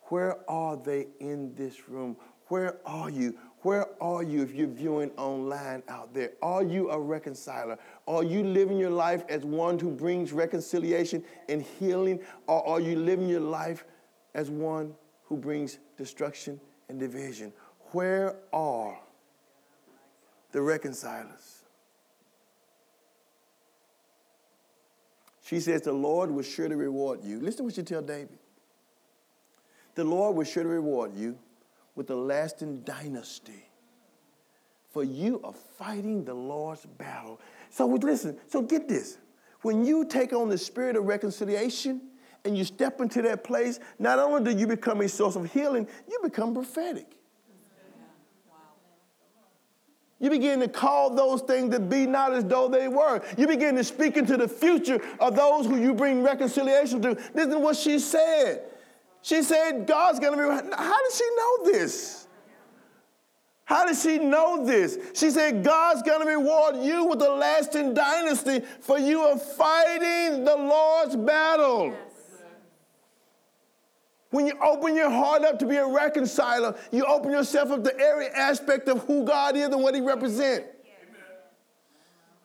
[0.08, 2.16] Where are they in this room?
[2.48, 3.38] Where are you?
[3.64, 6.32] Where are you if you're viewing online out there?
[6.42, 7.78] Are you a reconciler?
[8.06, 12.20] Are you living your life as one who brings reconciliation and healing?
[12.46, 13.86] Or are you living your life
[14.34, 14.94] as one
[15.24, 16.60] who brings destruction
[16.90, 17.54] and division?
[17.92, 18.98] Where are
[20.52, 21.62] the reconcilers?
[25.42, 27.40] She says, The Lord will surely reward you.
[27.40, 28.38] Listen to what she tell David.
[29.94, 31.38] The Lord will surely reward you
[31.94, 33.68] with a lasting dynasty.
[34.90, 37.40] For you are fighting the Lord's battle.
[37.70, 39.18] So listen, so get this.
[39.62, 42.02] When you take on the spirit of reconciliation
[42.44, 45.88] and you step into that place, not only do you become a source of healing,
[46.08, 47.16] you become prophetic.
[50.20, 53.20] You begin to call those things that be not as though they were.
[53.36, 57.14] You begin to speak into the future of those who you bring reconciliation to.
[57.34, 58.62] This is what she said.
[59.24, 60.76] She said, God's going to be.
[60.76, 62.26] How does she know this?
[63.64, 64.98] How does she know this?
[65.14, 70.44] She said, God's going to reward you with a lasting dynasty, for you are fighting
[70.44, 71.86] the Lord's battle.
[71.86, 72.42] Yes.
[74.28, 77.98] When you open your heart up to be a reconciler, you open yourself up to
[77.98, 80.66] every aspect of who God is and what He represents.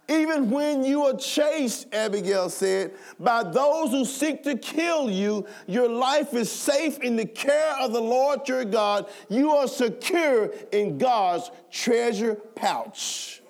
[0.10, 5.88] Even when you are chased, Abigail said, by those who seek to kill you, your
[5.88, 9.08] life is safe in the care of the Lord your God.
[9.30, 13.44] You are secure in God's treasure pouch.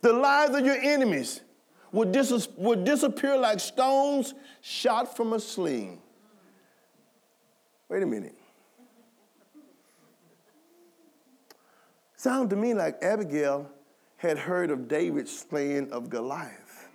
[0.00, 1.42] The lives of your enemies
[1.92, 4.32] will, dis- will disappear like stones
[4.62, 6.00] shot from a sling.
[7.90, 8.34] Wait a minute.
[12.16, 13.70] Sound to me like Abigail
[14.20, 16.88] had heard of David's slaying of Goliath.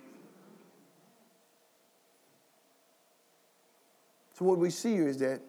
[4.34, 5.40] So, what we see here is that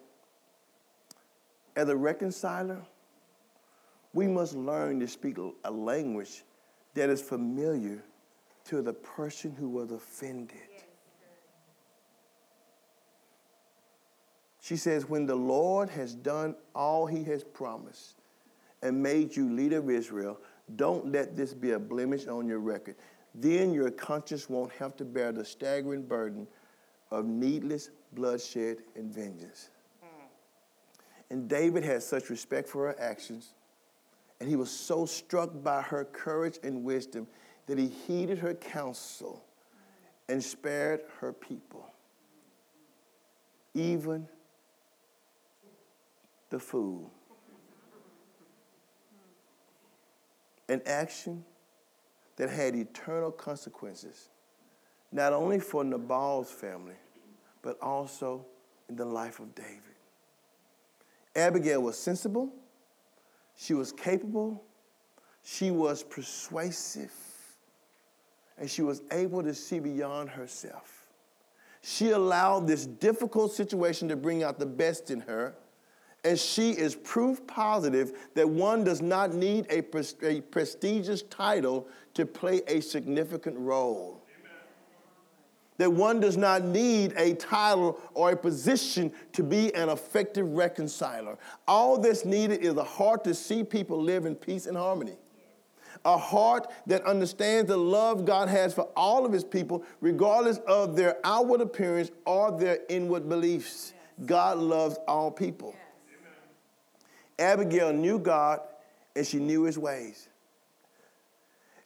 [1.76, 2.82] as a reconciler,
[4.12, 6.42] we must learn to speak a language
[6.94, 8.02] that is familiar
[8.64, 10.58] to the person who was offended.
[14.60, 18.16] She says, When the Lord has done all he has promised
[18.82, 20.40] and made you leader of Israel,
[20.76, 22.96] don't let this be a blemish on your record.
[23.34, 26.46] Then your conscience won't have to bear the staggering burden
[27.10, 29.70] of needless bloodshed and vengeance.
[31.30, 33.52] And David had such respect for her actions,
[34.40, 37.26] and he was so struck by her courage and wisdom
[37.66, 39.44] that he heeded her counsel
[40.28, 41.86] and spared her people,
[43.74, 44.26] even
[46.50, 47.10] the fool.
[50.68, 51.44] An action
[52.36, 54.28] that had eternal consequences,
[55.10, 56.94] not only for Nabal's family,
[57.62, 58.44] but also
[58.88, 59.82] in the life of David.
[61.34, 62.52] Abigail was sensible,
[63.56, 64.62] she was capable,
[65.42, 67.12] she was persuasive,
[68.56, 71.06] and she was able to see beyond herself.
[71.82, 75.54] She allowed this difficult situation to bring out the best in her
[76.28, 79.78] and she is proof positive that one does not need a,
[80.26, 84.22] a prestigious title to play a significant role.
[84.38, 84.52] Amen.
[85.78, 91.38] That one does not need a title or a position to be an effective reconciler.
[91.66, 95.16] All that's needed is a heart to see people live in peace and harmony
[96.04, 100.94] a heart that understands the love God has for all of his people, regardless of
[100.94, 103.94] their outward appearance or their inward beliefs.
[104.24, 105.74] God loves all people.
[107.38, 108.60] Abigail knew God
[109.14, 110.28] and she knew his ways.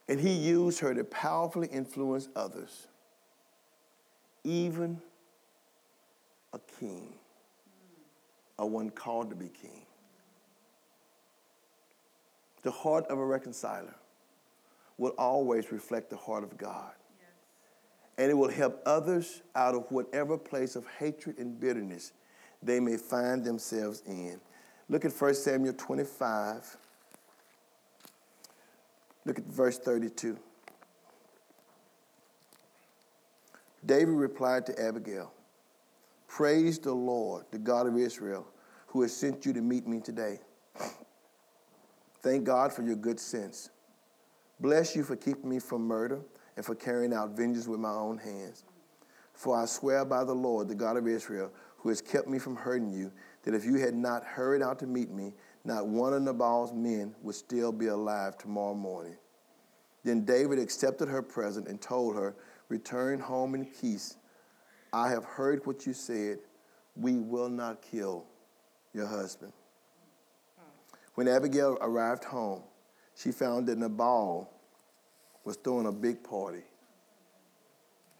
[0.08, 2.88] And he used her to powerfully influence others,
[4.44, 5.00] even
[6.52, 7.14] a king,
[8.58, 9.86] or one called to be king.
[12.62, 13.94] The heart of a reconciler
[14.98, 16.92] will always reflect the heart of God.
[17.18, 17.30] Yes.
[18.18, 22.12] And it will help others out of whatever place of hatred and bitterness
[22.62, 24.40] they may find themselves in.
[24.92, 26.76] Look at 1 Samuel 25.
[29.24, 30.38] Look at verse 32.
[33.86, 35.32] David replied to Abigail,
[36.28, 38.46] Praise the Lord, the God of Israel,
[38.88, 40.40] who has sent you to meet me today.
[42.20, 43.70] Thank God for your good sense.
[44.60, 46.20] Bless you for keeping me from murder
[46.56, 48.64] and for carrying out vengeance with my own hands.
[49.32, 52.56] For I swear by the Lord, the God of Israel, who has kept me from
[52.56, 53.10] hurting you,
[53.42, 55.32] that if you had not hurried out to meet me,
[55.64, 59.16] not one of Nabal's men would still be alive tomorrow morning.
[60.04, 62.34] Then David accepted her present and told her,
[62.68, 64.16] Return home in peace.
[64.92, 66.38] I have heard what you said.
[66.96, 68.24] We will not kill
[68.94, 69.52] your husband.
[71.14, 72.62] When Abigail arrived home,
[73.14, 74.50] she found that Nabal
[75.44, 76.62] was throwing a big party,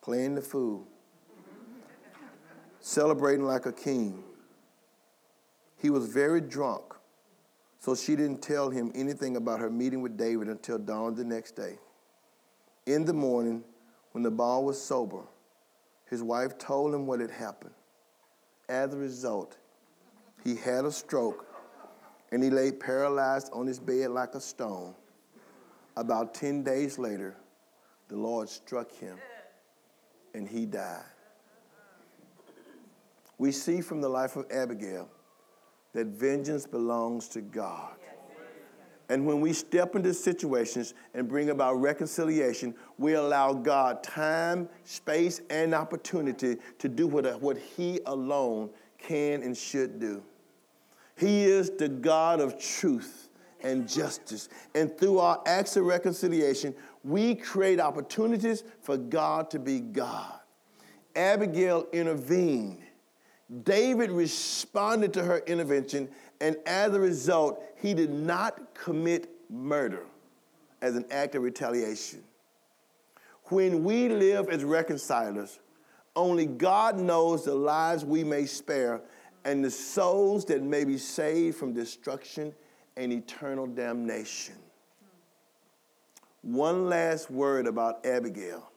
[0.03, 0.87] playing the fool,
[2.81, 4.23] celebrating like a king.
[5.83, 6.95] He was very drunk,
[7.81, 11.57] so she didn't tell him anything about her meeting with David until dawn the next
[11.57, 11.77] day.
[12.87, 13.65] In the morning,
[14.13, 15.23] when the Nabal was sober,
[16.09, 17.75] his wife told him what had happened.
[18.69, 19.57] As a result,
[20.45, 21.47] he had a stroke
[22.31, 24.95] and he lay paralyzed on his bed like a stone.
[25.97, 27.35] About 10 days later,
[28.07, 29.19] the Lord struck him
[30.33, 31.03] and he died.
[33.37, 35.09] We see from the life of Abigail
[35.93, 37.95] that vengeance belongs to God.
[39.09, 45.43] And when we step into situations and bring about reconciliation, we allow God time, space,
[45.51, 50.23] and opportunity to do what, what He alone can and should do.
[51.17, 53.29] He is the God of truth
[53.63, 54.49] and justice.
[54.75, 56.75] And through our acts of reconciliation,
[57.05, 60.41] we create opportunities for God to be God.
[61.15, 62.83] Abigail intervened.
[63.65, 66.09] David responded to her intervention,
[66.41, 70.05] and as a result, he did not commit murder
[70.81, 72.23] as an act of retaliation.
[73.45, 75.59] When we live as reconcilers,
[76.17, 79.03] only God knows the lives we may spare
[79.45, 82.55] and the souls that may be saved from destruction
[82.97, 84.55] and eternal damnation.
[86.43, 88.71] One last word about Abigail.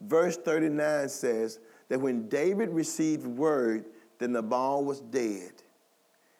[0.00, 1.60] Verse 39 says
[1.92, 3.84] that when David received word
[4.18, 5.52] that Nabal was dead,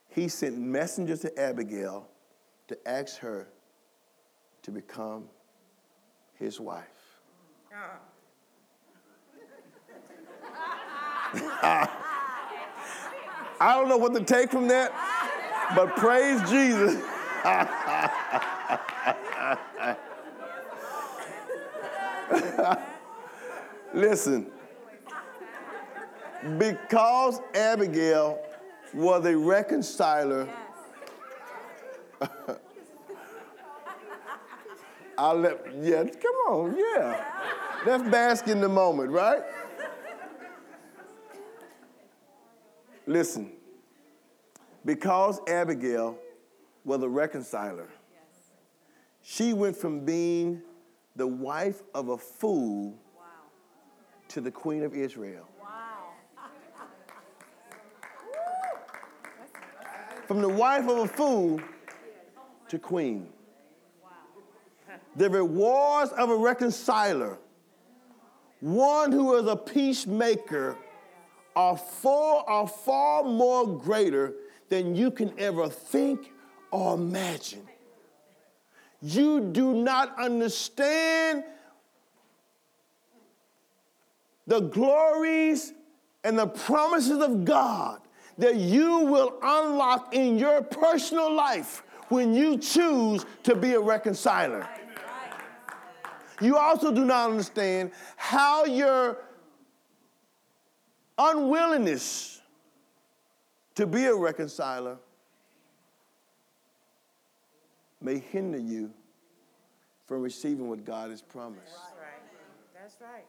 [0.08, 2.08] he sent messengers to Abigail
[2.68, 3.48] to ask her
[4.62, 5.24] to become
[6.38, 6.86] his wife.
[11.34, 11.88] I
[13.60, 14.90] don't know what to take from that,
[15.76, 16.94] but praise Jesus.
[23.92, 24.50] Listen,
[26.58, 28.40] because Abigail
[28.92, 30.48] was a reconciler,
[35.18, 37.24] I'll let, yeah, come on, yeah.
[37.86, 39.42] Let's bask in the moment, right?
[43.06, 43.52] Listen,
[44.84, 46.18] because Abigail
[46.84, 47.88] was a reconciler,
[49.22, 50.62] she went from being
[51.16, 53.22] the wife of a fool wow.
[54.28, 55.46] to the queen of Israel.
[60.32, 61.60] From the wife of a fool
[62.66, 63.28] to queen.
[65.16, 67.36] The rewards of a reconciler,
[68.60, 70.78] one who is a peacemaker
[71.54, 74.32] are far, are far more greater
[74.70, 76.32] than you can ever think
[76.70, 77.68] or imagine.
[79.02, 81.44] You do not understand
[84.46, 85.74] the glories
[86.24, 88.01] and the promises of God
[88.38, 94.68] that you will unlock in your personal life when you choose to be a reconciler.
[96.40, 99.18] You also do not understand how your
[101.16, 102.40] unwillingness
[103.76, 104.98] to be a reconciler
[108.00, 108.90] may hinder you
[110.06, 111.72] from receiving what God has promised.
[111.72, 112.74] That's right.
[112.74, 113.24] That's right.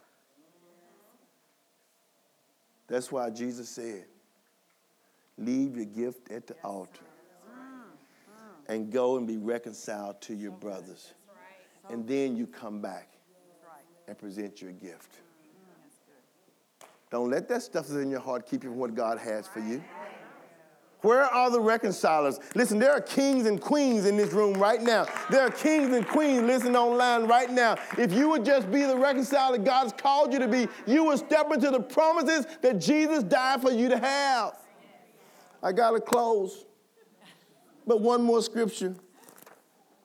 [2.87, 4.05] That's why Jesus said,
[5.37, 7.03] Leave your gift at the altar
[8.67, 11.13] and go and be reconciled to your brothers.
[11.89, 13.09] And then you come back
[14.07, 15.17] and present your gift.
[17.11, 19.59] Don't let that stuff that's in your heart keep you from what God has for
[19.59, 19.83] you.
[21.01, 22.39] Where are the reconcilers?
[22.55, 25.05] Listen, there are kings and queens in this room right now.
[25.29, 27.75] There are kings and queens listening online right now.
[27.97, 31.51] If you would just be the reconciler God's called you to be, you would step
[31.51, 34.53] into the promises that Jesus died for you to have.
[35.63, 36.65] I got to close.
[37.87, 38.95] But one more scripture.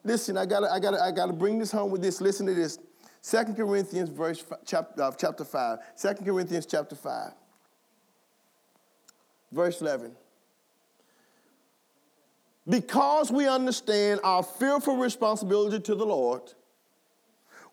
[0.04, 2.20] Listen, I gotta, I gotta, I got to bring this home with this.
[2.20, 2.78] Listen to this.
[3.28, 5.78] 2 Corinthians verse chapter, uh, chapter 5.
[6.00, 7.32] 2 Corinthians chapter 5.
[9.52, 10.12] Verse 11.
[12.68, 16.42] Because we understand our fearful responsibility to the Lord,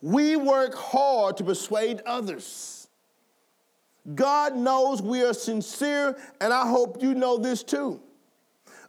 [0.01, 2.84] we work hard to persuade others.
[4.13, 7.99] God knows we are sincere, and I hope you know this too.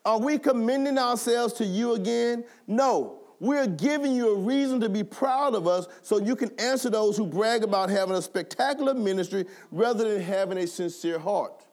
[0.04, 2.44] Are we commending ourselves to you again?
[2.66, 3.20] No.
[3.38, 7.16] We're giving you a reason to be proud of us so you can answer those
[7.16, 11.66] who brag about having a spectacular ministry rather than having a sincere heart.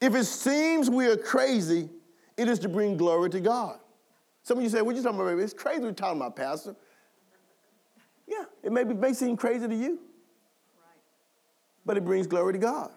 [0.00, 1.88] If it seems we are crazy,
[2.36, 3.78] it is to bring glory to God.
[4.42, 5.42] Some of you say, what you talking about, baby?
[5.42, 6.74] It's crazy we're talking about, Pastor.
[8.26, 10.00] Yeah, it may, be, may seem crazy to you.
[11.84, 12.90] But it brings glory to God.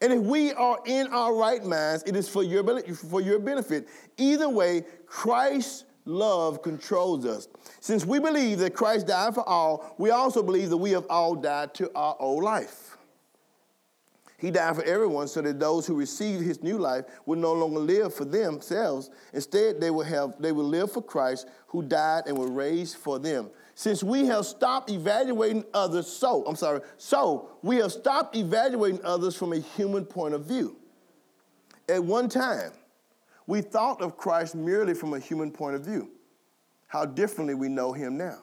[0.00, 2.64] And if we are in our right minds, it is for your,
[2.94, 3.88] for your benefit.
[4.16, 7.48] Either way, Christ's love controls us.
[7.80, 11.34] Since we believe that Christ died for all, we also believe that we have all
[11.34, 12.96] died to our old life.
[14.38, 17.80] He died for everyone so that those who receive his new life will no longer
[17.80, 19.10] live for themselves.
[19.32, 23.18] Instead, they will, have, they will live for Christ who died and was raised for
[23.18, 23.50] them.
[23.78, 29.36] Since we have stopped evaluating others, so, I'm sorry, so we have stopped evaluating others
[29.36, 30.78] from a human point of view.
[31.88, 32.72] At one time,
[33.46, 36.10] we thought of Christ merely from a human point of view.
[36.88, 38.40] How differently we know him now.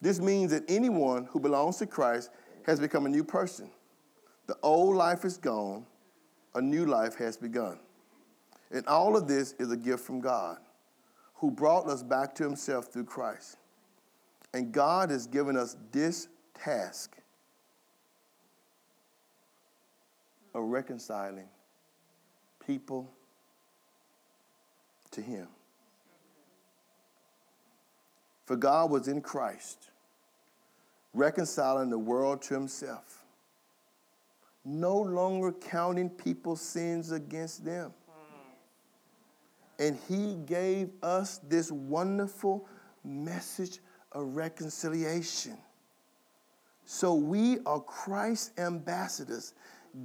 [0.00, 2.30] This means that anyone who belongs to Christ
[2.66, 3.68] has become a new person.
[4.46, 5.86] The old life is gone,
[6.54, 7.80] a new life has begun.
[8.70, 10.58] And all of this is a gift from God,
[11.34, 13.56] who brought us back to himself through Christ.
[14.52, 17.16] And God has given us this task
[20.54, 21.48] of reconciling
[22.66, 23.10] people
[25.12, 25.48] to him.
[28.46, 29.90] For God was in Christ,
[31.14, 33.20] reconciling the world to himself
[34.64, 37.92] no longer counting people's sins against them.
[39.78, 42.68] And he gave us this wonderful
[43.02, 43.78] message
[44.12, 45.56] of reconciliation.
[46.84, 49.54] So we are Christ's ambassadors.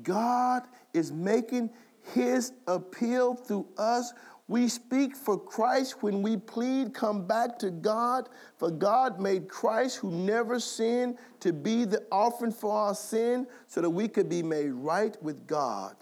[0.04, 1.70] God is making
[2.14, 4.14] his appeal through us
[4.48, 8.30] we speak for Christ when we plead, come back to God.
[8.58, 13.82] For God made Christ, who never sinned, to be the offering for our sin so
[13.82, 15.96] that we could be made right with God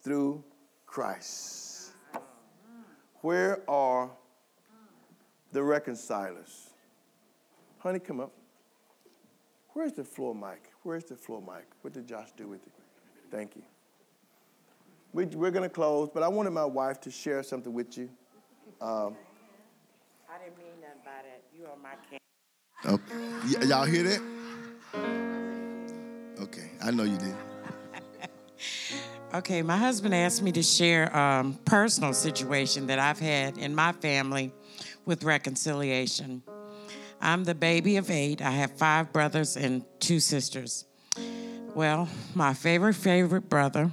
[0.00, 0.44] through
[0.86, 1.90] Christ.
[3.22, 4.10] Where are
[5.50, 6.65] the reconcilers?
[7.86, 8.32] Honey, come up.
[9.74, 10.72] Where's the floor mic?
[10.82, 11.68] Where's the floor mic?
[11.82, 12.72] What did Josh do with it?
[13.30, 13.62] Thank you.
[15.12, 18.10] We, are going to close, but I wanted my wife to share something with you.
[18.80, 19.14] Um,
[20.28, 21.44] I didn't mean nothing by that.
[21.56, 22.18] You are my king.
[22.86, 22.98] Oh,
[23.44, 24.20] y- y'all hear that?
[26.42, 27.36] Okay, I know you did.
[29.34, 33.76] okay, my husband asked me to share a um, personal situation that I've had in
[33.76, 34.52] my family
[35.04, 36.42] with reconciliation.
[37.20, 38.42] I'm the baby of eight.
[38.42, 40.84] I have five brothers and two sisters.
[41.74, 43.90] Well, my favorite, favorite brother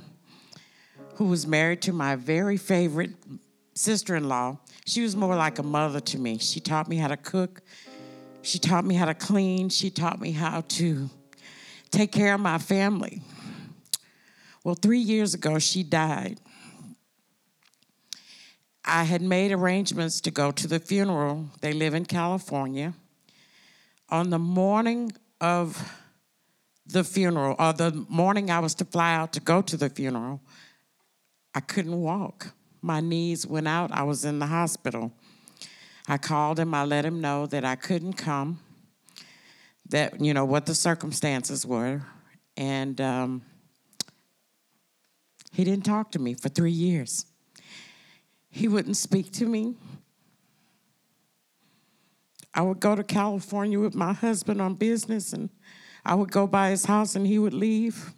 [1.15, 3.11] who was married to my very favorite
[3.76, 4.57] sister in law.
[4.86, 6.38] She was more like a mother to me.
[6.38, 7.61] She taught me how to cook,
[8.41, 11.09] she taught me how to clean, she taught me how to
[11.91, 13.21] take care of my family.
[14.63, 16.39] Well, three years ago, she died.
[18.86, 21.49] I had made arrangements to go to the funeral.
[21.61, 22.93] They live in California.
[24.09, 25.91] On the morning of
[26.85, 30.41] the funeral, or the morning I was to fly out to go to the funeral,
[31.55, 32.53] I couldn't walk.
[32.81, 33.91] My knees went out.
[33.91, 35.11] I was in the hospital.
[36.07, 36.73] I called him.
[36.73, 38.59] I let him know that I couldn't come,
[39.89, 42.01] that, you know, what the circumstances were.
[42.57, 43.41] And um,
[45.51, 47.25] he didn't talk to me for three years.
[48.49, 49.75] He wouldn't speak to me.
[52.53, 55.49] I would go to California with my husband on business, and
[56.05, 58.13] I would go by his house and he would leave.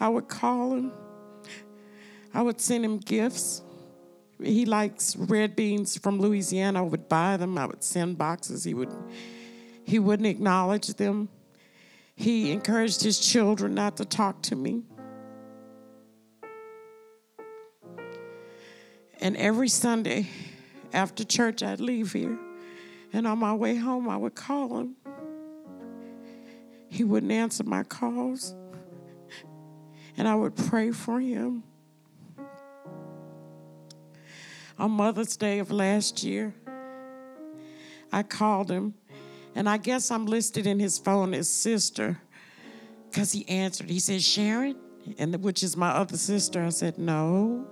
[0.00, 0.92] I would call him.
[2.32, 3.62] I would send him gifts.
[4.42, 6.80] He likes red beans from Louisiana.
[6.80, 7.56] I would buy them.
[7.56, 8.64] I would send boxes.
[8.64, 8.92] He would
[9.84, 11.28] he wouldn't acknowledge them.
[12.16, 14.82] He encouraged his children not to talk to me.
[19.24, 20.28] And every Sunday
[20.92, 22.38] after church, I'd leave here.
[23.12, 24.94] And on my way home, I would call him.
[26.88, 28.54] He wouldn't answer my calls
[30.16, 31.62] and I would pray for him.
[34.78, 36.54] On Mother's Day of last year,
[38.12, 38.94] I called him,
[39.54, 42.18] and I guess I'm listed in his phone as sister
[43.10, 43.88] because he answered.
[43.88, 44.76] He said, Sharon,
[45.18, 46.62] and which is my other sister.
[46.62, 47.66] I said, No,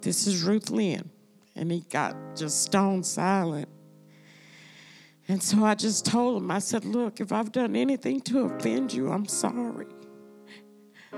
[0.00, 1.10] this is Ruth Lynn.
[1.54, 3.68] And he got just stone silent.
[5.28, 8.92] And so I just told him, I said, Look, if I've done anything to offend
[8.92, 9.86] you, I'm sorry.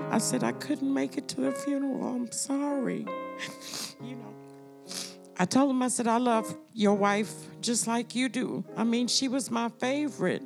[0.09, 2.07] I said, I couldn't make it to the funeral.
[2.07, 3.05] I'm sorry.
[4.01, 4.33] you know.
[5.37, 8.63] I told him, I said, I love your wife just like you do.
[8.75, 10.43] I mean, she was my favorite.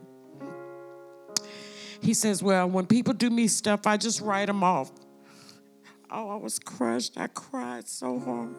[2.02, 4.92] he says, Well, when people do me stuff, I just write them off.
[6.16, 7.18] Oh, I was crushed.
[7.18, 8.54] I cried so hard.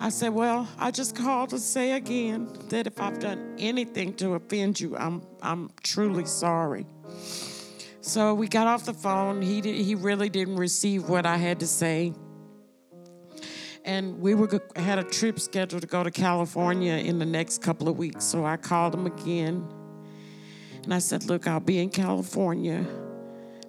[0.00, 4.32] I said, Well, I just called to say again that if I've done anything to
[4.32, 6.86] offend you, I'm, I'm truly sorry.
[8.00, 9.42] So we got off the phone.
[9.42, 12.14] He, did, he really didn't receive what I had to say.
[13.84, 17.90] And we were had a trip scheduled to go to California in the next couple
[17.90, 18.24] of weeks.
[18.24, 19.68] So I called him again.
[20.82, 22.86] And I said, Look, I'll be in California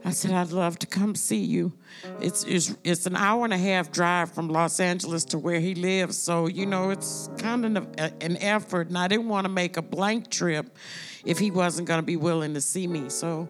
[0.03, 1.73] I said, I'd love to come see you.
[2.19, 5.75] It's, it's, it's an hour and a half drive from Los Angeles to where he
[5.75, 6.17] lives.
[6.17, 8.87] So, you know, it's kind of an effort.
[8.87, 10.75] And I didn't want to make a blank trip
[11.23, 13.09] if he wasn't going to be willing to see me.
[13.09, 13.47] So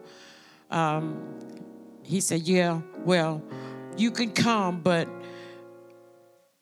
[0.70, 1.38] um,
[2.02, 3.42] he said, Yeah, well,
[3.96, 5.08] you can come, but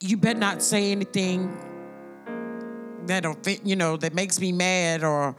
[0.01, 1.57] you better not say anything
[3.07, 5.34] that'll fit, you know, that makes me mad or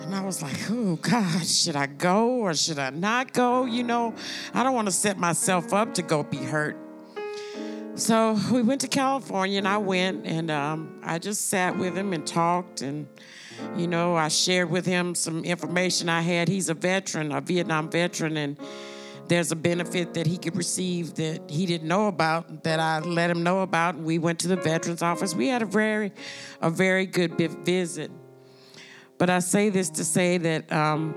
[0.00, 3.64] and I was like, oh, God, should I go or should I not go?
[3.64, 4.14] You know,
[4.54, 6.76] I don't want to set myself up to go be hurt.
[7.96, 12.14] So we went to California and I went and um, I just sat with him
[12.14, 12.80] and talked.
[12.80, 13.06] And,
[13.76, 16.48] you know, I shared with him some information I had.
[16.48, 18.58] He's a veteran, a Vietnam veteran, and
[19.28, 23.30] there's a benefit that he could receive that he didn't know about that I let
[23.30, 23.96] him know about.
[23.96, 25.34] And we went to the veterans office.
[25.34, 26.10] We had a very,
[26.62, 28.10] a very good visit.
[29.20, 31.14] But I say this to say that um,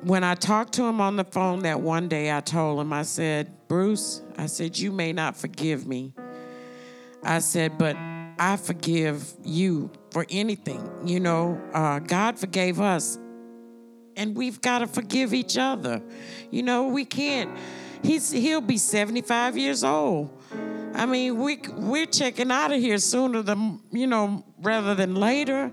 [0.00, 3.02] when I talked to him on the phone that one day, I told him, I
[3.02, 6.14] said, Bruce, I said, you may not forgive me.
[7.22, 7.94] I said, but
[8.38, 10.88] I forgive you for anything.
[11.04, 13.18] You know, uh, God forgave us,
[14.16, 16.00] and we've got to forgive each other.
[16.50, 17.54] You know, we can't.
[18.02, 20.30] He's he'll be 75 years old.
[20.94, 25.70] I mean, we we're checking out of here sooner than you know rather than later.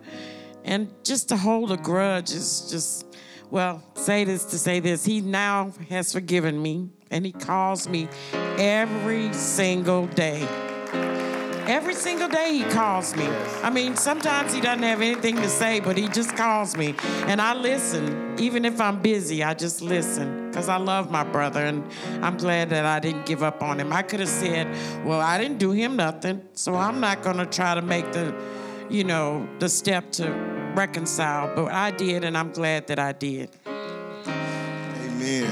[0.64, 3.06] And just to hold a grudge is just,
[3.52, 5.06] well, say this to say this.
[5.06, 8.08] He now has forgiven me, and he calls me
[8.58, 10.48] every single day.
[11.66, 13.26] Every single day he calls me.
[13.62, 16.94] I mean, sometimes he doesn't have anything to say, but he just calls me.
[17.28, 18.36] And I listen.
[18.38, 21.84] Even if I'm busy, I just listen because I love my brother and
[22.22, 23.94] I'm glad that I didn't give up on him.
[23.94, 24.68] I could have said,
[25.06, 28.36] well, I didn't do him nothing, so I'm not going to try to make the,
[28.90, 33.50] you know, the step to reconcile, but I did, and I'm glad that I did.
[35.06, 35.50] Amen.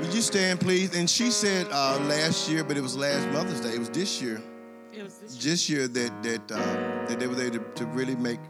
[0.00, 0.94] Would you stand, please?
[0.94, 3.70] And she said uh, last year, but it was last Mother's Day.
[3.70, 4.42] It was this year.
[4.92, 5.52] It was this year.
[5.52, 8.40] This year that that uh, that they were there to, to really make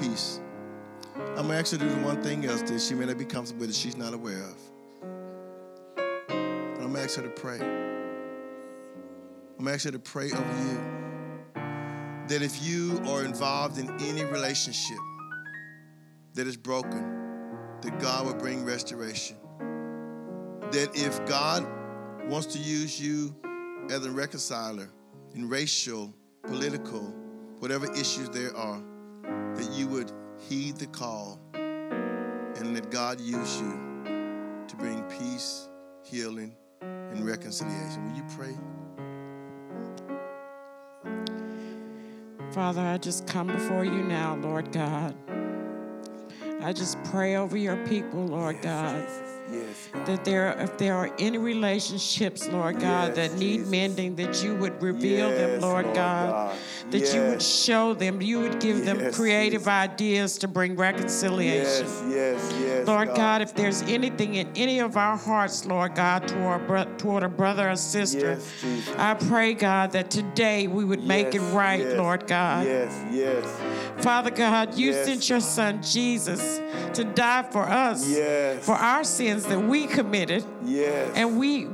[0.00, 0.40] peace.
[1.16, 3.60] I'm gonna ask her to do one thing else that she may not be comfortable
[3.60, 4.56] with that she's not aware of.
[5.98, 7.58] I'm gonna ask her to pray.
[7.60, 10.80] I'm gonna ask her to pray over you
[12.30, 14.98] that if you are involved in any relationship
[16.34, 17.02] that is broken,
[17.82, 19.36] that God will bring restoration.
[20.70, 21.66] That if God
[22.28, 23.34] wants to use you
[23.90, 24.88] as a reconciler
[25.34, 26.14] in racial,
[26.44, 27.00] political,
[27.58, 28.80] whatever issues there are,
[29.56, 30.12] that you would
[30.48, 33.72] heed the call and let God use you
[34.68, 35.68] to bring peace,
[36.04, 38.08] healing, and reconciliation.
[38.08, 38.56] Will you pray?
[42.52, 45.14] Father, I just come before you now, Lord God.
[46.62, 49.08] I just pray over your people, Lord yes, God.
[49.52, 50.06] Yes, God.
[50.06, 53.70] That there, if there are any relationships, Lord God, yes, that need Jesus.
[53.70, 56.30] mending, that you would reveal them, Lord, Lord God.
[56.30, 56.56] God.
[56.90, 59.68] That you would show them, you would give them creative Jesus.
[59.68, 61.86] ideas to bring reconciliation.
[61.86, 62.69] Yes, yes, yes.
[62.86, 63.16] Lord God.
[63.16, 63.42] God.
[63.42, 67.76] if there's anything in any of our hearts, Lord God, toward, toward a brother or
[67.76, 68.38] sister,
[68.96, 72.66] I pray, God, that today we would make it right, Lord God.
[72.66, 74.04] Yes, yes.
[74.04, 76.60] Father God, you sent your son Jesus
[76.94, 78.64] to die for us, yes.
[78.64, 80.44] for our sins that we committed.
[80.64, 81.12] Yes.
[81.14, 81.68] And we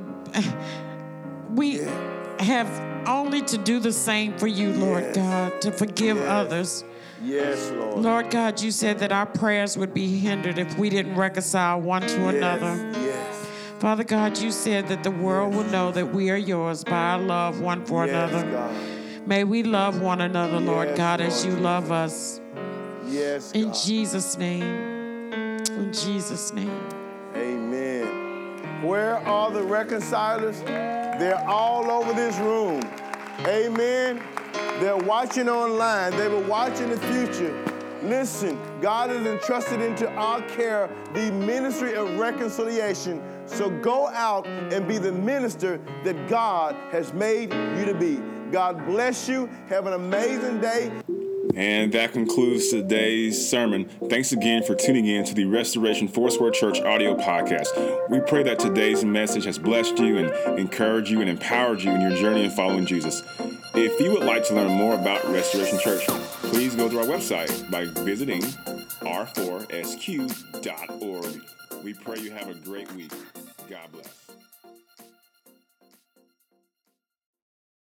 [1.50, 2.40] we yes.
[2.40, 2.68] have
[3.06, 5.16] only to do the same for you, Lord yes.
[5.16, 6.28] God, to forgive yes.
[6.28, 6.84] others.
[7.26, 7.98] Yes, Lord.
[7.98, 12.02] Lord God, you said that our prayers would be hindered if we didn't reconcile one
[12.02, 12.90] to another.
[12.92, 13.46] Yes.
[13.80, 17.18] Father God, you said that the world will know that we are yours by our
[17.18, 18.48] love one for another.
[18.50, 18.74] God.
[19.26, 21.32] May we love one another, Lord God, Lord.
[21.32, 22.40] as you love us.
[23.06, 23.50] Yes.
[23.52, 24.62] In Jesus' name.
[24.62, 26.88] In Jesus' name.
[27.34, 28.82] Amen.
[28.82, 30.60] Where are the reconcilers?
[30.60, 32.82] They're all over this room.
[33.46, 34.22] Amen.
[34.80, 36.16] They're watching online.
[36.16, 37.54] They will watching the future.
[38.02, 43.22] Listen, God has entrusted into our care the ministry of reconciliation.
[43.46, 48.20] So go out and be the minister that God has made you to be.
[48.52, 49.48] God bless you.
[49.68, 50.92] Have an amazing day.
[51.54, 53.88] And that concludes today's sermon.
[54.10, 58.10] Thanks again for tuning in to the Restoration Foursquare Church audio podcast.
[58.10, 62.02] We pray that today's message has blessed you and encouraged you and empowered you in
[62.02, 63.22] your journey in following Jesus.
[63.78, 66.06] If you would like to learn more about Restoration Church,
[66.44, 69.84] please go to our website by visiting r4sq.org.
[71.84, 73.12] We pray you have a great week.
[73.68, 74.25] God bless.